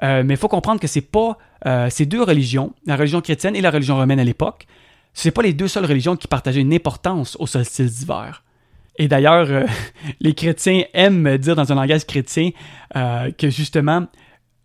Euh, 0.04 0.24
mais 0.26 0.34
il 0.34 0.38
faut 0.38 0.48
comprendre 0.48 0.80
que 0.80 0.88
c'est 0.88 1.02
pas 1.02 1.38
euh, 1.66 1.90
ces 1.90 2.06
deux 2.06 2.22
religions, 2.22 2.74
la 2.86 2.96
religion 2.96 3.22
chrétienne 3.22 3.56
et 3.56 3.62
la 3.62 3.72
religion 3.72 3.96
romaine 3.96 4.20
à 4.20 4.24
l'époque, 4.24 4.66
c'est 5.14 5.32
pas 5.32 5.44
les 5.44 5.54
deux 5.54 5.68
seules 5.68 5.86
religions 5.86 6.16
qui 6.16 6.28
partageaient 6.28 6.62
une 6.62 6.74
importance 6.74 7.38
au 7.40 7.46
solstice 7.48 8.00
d'hiver. 8.00 8.44
Et 8.98 9.08
d'ailleurs, 9.08 9.48
les 10.20 10.34
chrétiens 10.34 10.84
aiment 10.94 11.38
dire 11.38 11.56
dans 11.56 11.72
un 11.72 11.76
langage 11.76 12.06
chrétien 12.06 12.50
que 12.94 13.50
justement 13.50 14.08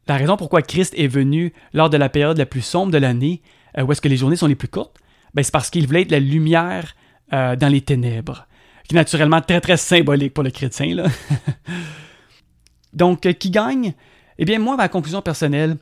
la 0.09 0.17
raison 0.17 0.37
pourquoi 0.37 0.63
Christ 0.63 0.95
est 0.97 1.09
venu 1.09 1.53
lors 1.73 1.91
de 1.91 1.97
la 1.97 2.09
période 2.09 2.39
la 2.39 2.47
plus 2.47 2.63
sombre 2.63 2.93
de 2.93 2.99
l'année, 2.99 3.43
euh, 3.77 3.83
où 3.83 3.93
est-ce 3.93 4.01
que 4.01 4.09
les 4.09 4.17
journées 4.17 4.37
sont 4.37 4.47
les 4.47 4.55
plus 4.55 4.69
courtes, 4.69 4.97
ben, 5.35 5.43
c'est 5.43 5.53
parce 5.53 5.71
qu'il 5.71 5.87
voulait 5.87 6.03
être 6.03 6.11
la 6.11 6.21
lumière 6.21 6.95
euh, 7.33 7.57
dans 7.57 7.69
les 7.69 7.81
ténèbres, 7.81 8.47
qui 8.89 8.95
est 8.95 8.99
naturellement 8.99 9.41
très 9.41 9.61
très 9.61 9.77
symbolique 9.77 10.33
pour 10.33 10.45
le 10.45 10.51
chrétien. 10.51 10.97
Donc, 12.93 13.27
euh, 13.27 13.33
qui 13.33 13.51
gagne? 13.51 13.95
Eh 14.39 14.45
bien, 14.45 14.59
moi, 14.59 14.77
ma 14.77 14.89
conclusion 14.89 15.23
personnelle, 15.23 15.77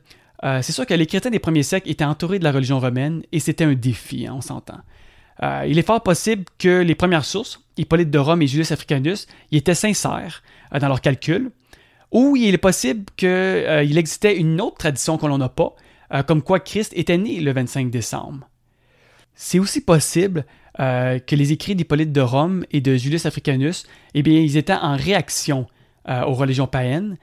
c'est 0.61 0.71
sûr 0.71 0.85
que 0.85 0.93
les 0.93 1.07
chrétiens 1.07 1.31
des 1.31 1.39
premiers 1.39 1.63
siècles 1.63 1.89
étaient 1.89 2.05
entourés 2.05 2.37
de 2.37 2.43
la 2.43 2.51
religion 2.51 2.79
romaine 2.79 3.23
et 3.31 3.39
c'était 3.39 3.63
un 3.63 3.73
défi, 3.73 4.27
hein, 4.27 4.35
on 4.35 4.41
s'entend. 4.41 4.77
il 5.65 5.79
est 5.79 5.85
fort 5.85 6.03
possible 6.03 6.45
que 6.59 6.81
les 6.83 6.93
premières 6.93 7.25
sources, 7.25 7.61
Hippolyte 7.77 8.11
de 8.11 8.19
Rome 8.19 8.43
et 8.43 8.47
Julius 8.47 8.71
Africanus, 8.71 9.27
y 9.51 9.57
étaient 9.57 9.73
sincères 9.73 10.43
dans 10.71 10.87
leurs 10.87 11.01
calculs, 11.01 11.49
ou 12.11 12.35
il 12.35 12.53
est 12.53 12.59
possible 12.59 13.05
qu'il 13.17 13.27
euh, 13.27 13.81
existait 13.81 14.35
une 14.35 14.61
autre 14.61 14.77
tradition 14.77 15.17
qu'on 15.17 15.29
n'en 15.29 15.41
a 15.41 15.49
pas, 15.49 15.75
euh, 16.13 16.23
comme 16.23 16.41
quoi 16.41 16.59
Christ 16.59 16.93
était 16.95 17.17
né 17.17 17.39
le 17.39 17.51
25 17.51 17.89
décembre. 17.89 18.49
C'est 19.33 19.59
aussi 19.59 19.81
possible 19.81 20.45
euh, 20.79 21.19
que 21.19 21.35
les 21.35 21.51
écrits 21.51 21.75
d'Hippolyte 21.75 22.11
de 22.11 22.21
Rome 22.21 22.65
et 22.71 22.81
de 22.81 22.95
Julius 22.95 23.25
Africanus, 23.25 23.85
eh 24.13 24.23
bien, 24.23 24.39
ils 24.39 24.57
étaient 24.57 24.73
en 24.73 24.95
réaction 24.95 25.67
aux 26.07 26.35
religions 26.35 26.67
païennes, 26.67 27.17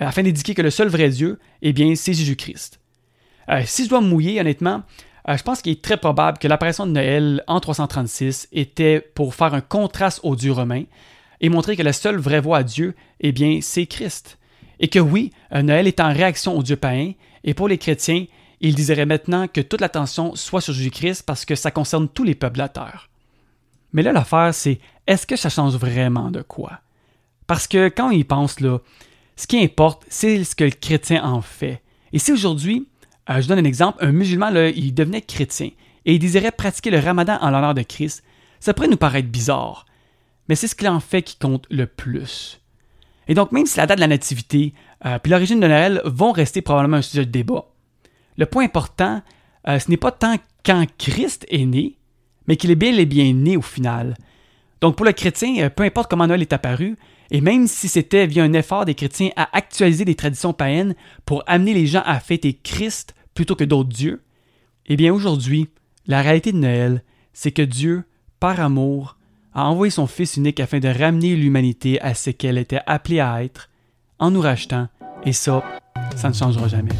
afin 0.00 0.24
d'indiquer 0.24 0.54
que 0.54 0.62
le 0.62 0.70
seul 0.70 0.88
vrai 0.88 1.08
Dieu, 1.08 1.38
eh 1.62 1.72
bien, 1.72 1.94
c'est 1.94 2.12
Jésus-Christ. 2.12 2.80
si 3.64 3.84
je 3.84 3.88
dois 3.88 4.00
me 4.00 4.08
mouiller, 4.08 4.40
honnêtement, 4.40 4.82
je 5.28 5.40
pense 5.44 5.62
qu'il 5.62 5.70
est 5.70 5.84
très 5.84 5.98
probable 5.98 6.38
que 6.38 6.48
l'apparition 6.48 6.84
de 6.84 6.90
Noël 6.90 7.44
en 7.46 7.60
336 7.60 8.48
était 8.50 8.98
pour 9.00 9.36
faire 9.36 9.54
un 9.54 9.60
contraste 9.60 10.18
au 10.24 10.34
Dieu 10.34 10.50
romain, 10.50 10.82
et 11.40 11.48
montrer 11.48 11.76
que 11.76 11.82
la 11.82 11.92
seule 11.92 12.18
vraie 12.18 12.40
voie 12.40 12.58
à 12.58 12.62
Dieu, 12.62 12.94
eh 13.20 13.32
bien, 13.32 13.58
c'est 13.60 13.86
Christ. 13.86 14.38
Et 14.80 14.88
que 14.88 14.98
oui, 14.98 15.30
euh, 15.52 15.62
Noël 15.62 15.86
est 15.86 16.00
en 16.00 16.12
réaction 16.12 16.56
au 16.56 16.62
Dieu 16.62 16.76
païen, 16.76 17.12
et 17.44 17.54
pour 17.54 17.68
les 17.68 17.78
chrétiens, 17.78 18.26
il 18.60 18.74
dirait 18.74 19.06
maintenant 19.06 19.46
que 19.46 19.60
toute 19.60 19.80
l'attention 19.80 20.34
soit 20.34 20.60
sur 20.60 20.72
Jésus-Christ 20.72 21.24
parce 21.26 21.44
que 21.44 21.54
ça 21.54 21.70
concerne 21.70 22.08
tous 22.08 22.24
les 22.24 22.34
peuples 22.34 22.54
de 22.54 22.62
la 22.62 22.68
terre. 22.68 23.10
Mais 23.92 24.02
là, 24.02 24.12
l'affaire, 24.12 24.54
c'est 24.54 24.80
est-ce 25.06 25.26
que 25.26 25.36
ça 25.36 25.50
change 25.50 25.74
vraiment 25.74 26.30
de 26.30 26.40
quoi? 26.42 26.80
Parce 27.46 27.68
que 27.68 27.88
quand 27.88 28.08
on 28.08 28.10
y 28.10 28.24
pense, 28.24 28.60
là, 28.60 28.78
ce 29.36 29.46
qui 29.46 29.62
importe, 29.62 30.04
c'est 30.08 30.44
ce 30.44 30.56
que 30.56 30.64
le 30.64 30.70
chrétien 30.70 31.22
en 31.24 31.42
fait. 31.42 31.82
Et 32.12 32.18
si 32.18 32.32
aujourd'hui, 32.32 32.88
euh, 33.28 33.40
je 33.40 33.48
donne 33.48 33.58
un 33.58 33.64
exemple, 33.64 34.02
un 34.02 34.12
musulman, 34.12 34.50
là, 34.50 34.68
il 34.68 34.94
devenait 34.94 35.20
chrétien 35.20 35.70
et 36.06 36.14
il 36.14 36.18
désirait 36.18 36.52
pratiquer 36.52 36.90
le 36.90 36.98
ramadan 36.98 37.38
en 37.40 37.50
l'honneur 37.50 37.74
de 37.74 37.82
Christ, 37.82 38.24
ça 38.60 38.72
pourrait 38.72 38.88
nous 38.88 38.96
paraître 38.96 39.28
bizarre 39.28 39.84
mais 40.48 40.54
c'est 40.54 40.68
ce 40.68 40.74
qu'il 40.74 40.88
en 40.88 41.00
fait 41.00 41.22
qui 41.22 41.38
compte 41.38 41.66
le 41.70 41.86
plus. 41.86 42.60
Et 43.28 43.34
donc, 43.34 43.52
même 43.52 43.66
si 43.66 43.78
la 43.78 43.86
date 43.86 43.98
de 43.98 44.00
la 44.00 44.06
nativité 44.06 44.74
euh, 45.06 45.18
puis 45.18 45.30
l'origine 45.30 45.60
de 45.60 45.66
Noël 45.66 46.00
vont 46.04 46.32
rester 46.32 46.62
probablement 46.62 46.98
un 46.98 47.02
sujet 47.02 47.26
de 47.26 47.30
débat, 47.30 47.66
le 48.36 48.46
point 48.46 48.64
important, 48.64 49.22
euh, 49.68 49.78
ce 49.78 49.90
n'est 49.90 49.96
pas 49.96 50.12
tant 50.12 50.36
quand 50.64 50.86
Christ 50.98 51.46
est 51.50 51.66
né, 51.66 51.98
mais 52.46 52.56
qu'il 52.56 52.70
est 52.70 52.76
bien 52.76 52.96
et 52.96 53.06
bien 53.06 53.32
né 53.32 53.56
au 53.56 53.62
final. 53.62 54.16
Donc, 54.80 54.96
pour 54.96 55.06
le 55.06 55.12
chrétien, 55.12 55.64
euh, 55.64 55.70
peu 55.70 55.82
importe 55.82 56.10
comment 56.10 56.26
Noël 56.26 56.42
est 56.42 56.52
apparu, 56.52 56.96
et 57.30 57.40
même 57.40 57.66
si 57.66 57.88
c'était 57.88 58.26
via 58.26 58.44
un 58.44 58.52
effort 58.52 58.84
des 58.84 58.94
chrétiens 58.94 59.30
à 59.36 59.56
actualiser 59.56 60.04
des 60.04 60.14
traditions 60.14 60.52
païennes 60.52 60.94
pour 61.24 61.42
amener 61.46 61.74
les 61.74 61.86
gens 61.86 62.02
à 62.04 62.20
fêter 62.20 62.54
Christ 62.54 63.14
plutôt 63.34 63.56
que 63.56 63.64
d'autres 63.64 63.88
dieux, 63.88 64.22
eh 64.86 64.96
bien 64.96 65.12
aujourd'hui, 65.12 65.68
la 66.06 66.22
réalité 66.22 66.52
de 66.52 66.58
Noël, 66.58 67.02
c'est 67.32 67.52
que 67.52 67.62
Dieu, 67.62 68.04
par 68.40 68.60
amour, 68.60 69.16
a 69.54 69.68
envoyé 69.68 69.90
son 69.90 70.06
Fils 70.06 70.36
unique 70.36 70.60
afin 70.60 70.80
de 70.80 70.88
ramener 70.88 71.36
l'humanité 71.36 72.00
à 72.00 72.14
ce 72.14 72.30
qu'elle 72.30 72.58
était 72.58 72.80
appelée 72.86 73.20
à 73.20 73.42
être 73.44 73.68
en 74.18 74.30
nous 74.30 74.40
rachetant, 74.40 74.88
et 75.24 75.32
ça, 75.32 75.62
ça 76.16 76.28
ne 76.28 76.34
changera 76.34 76.68
jamais. 76.68 76.92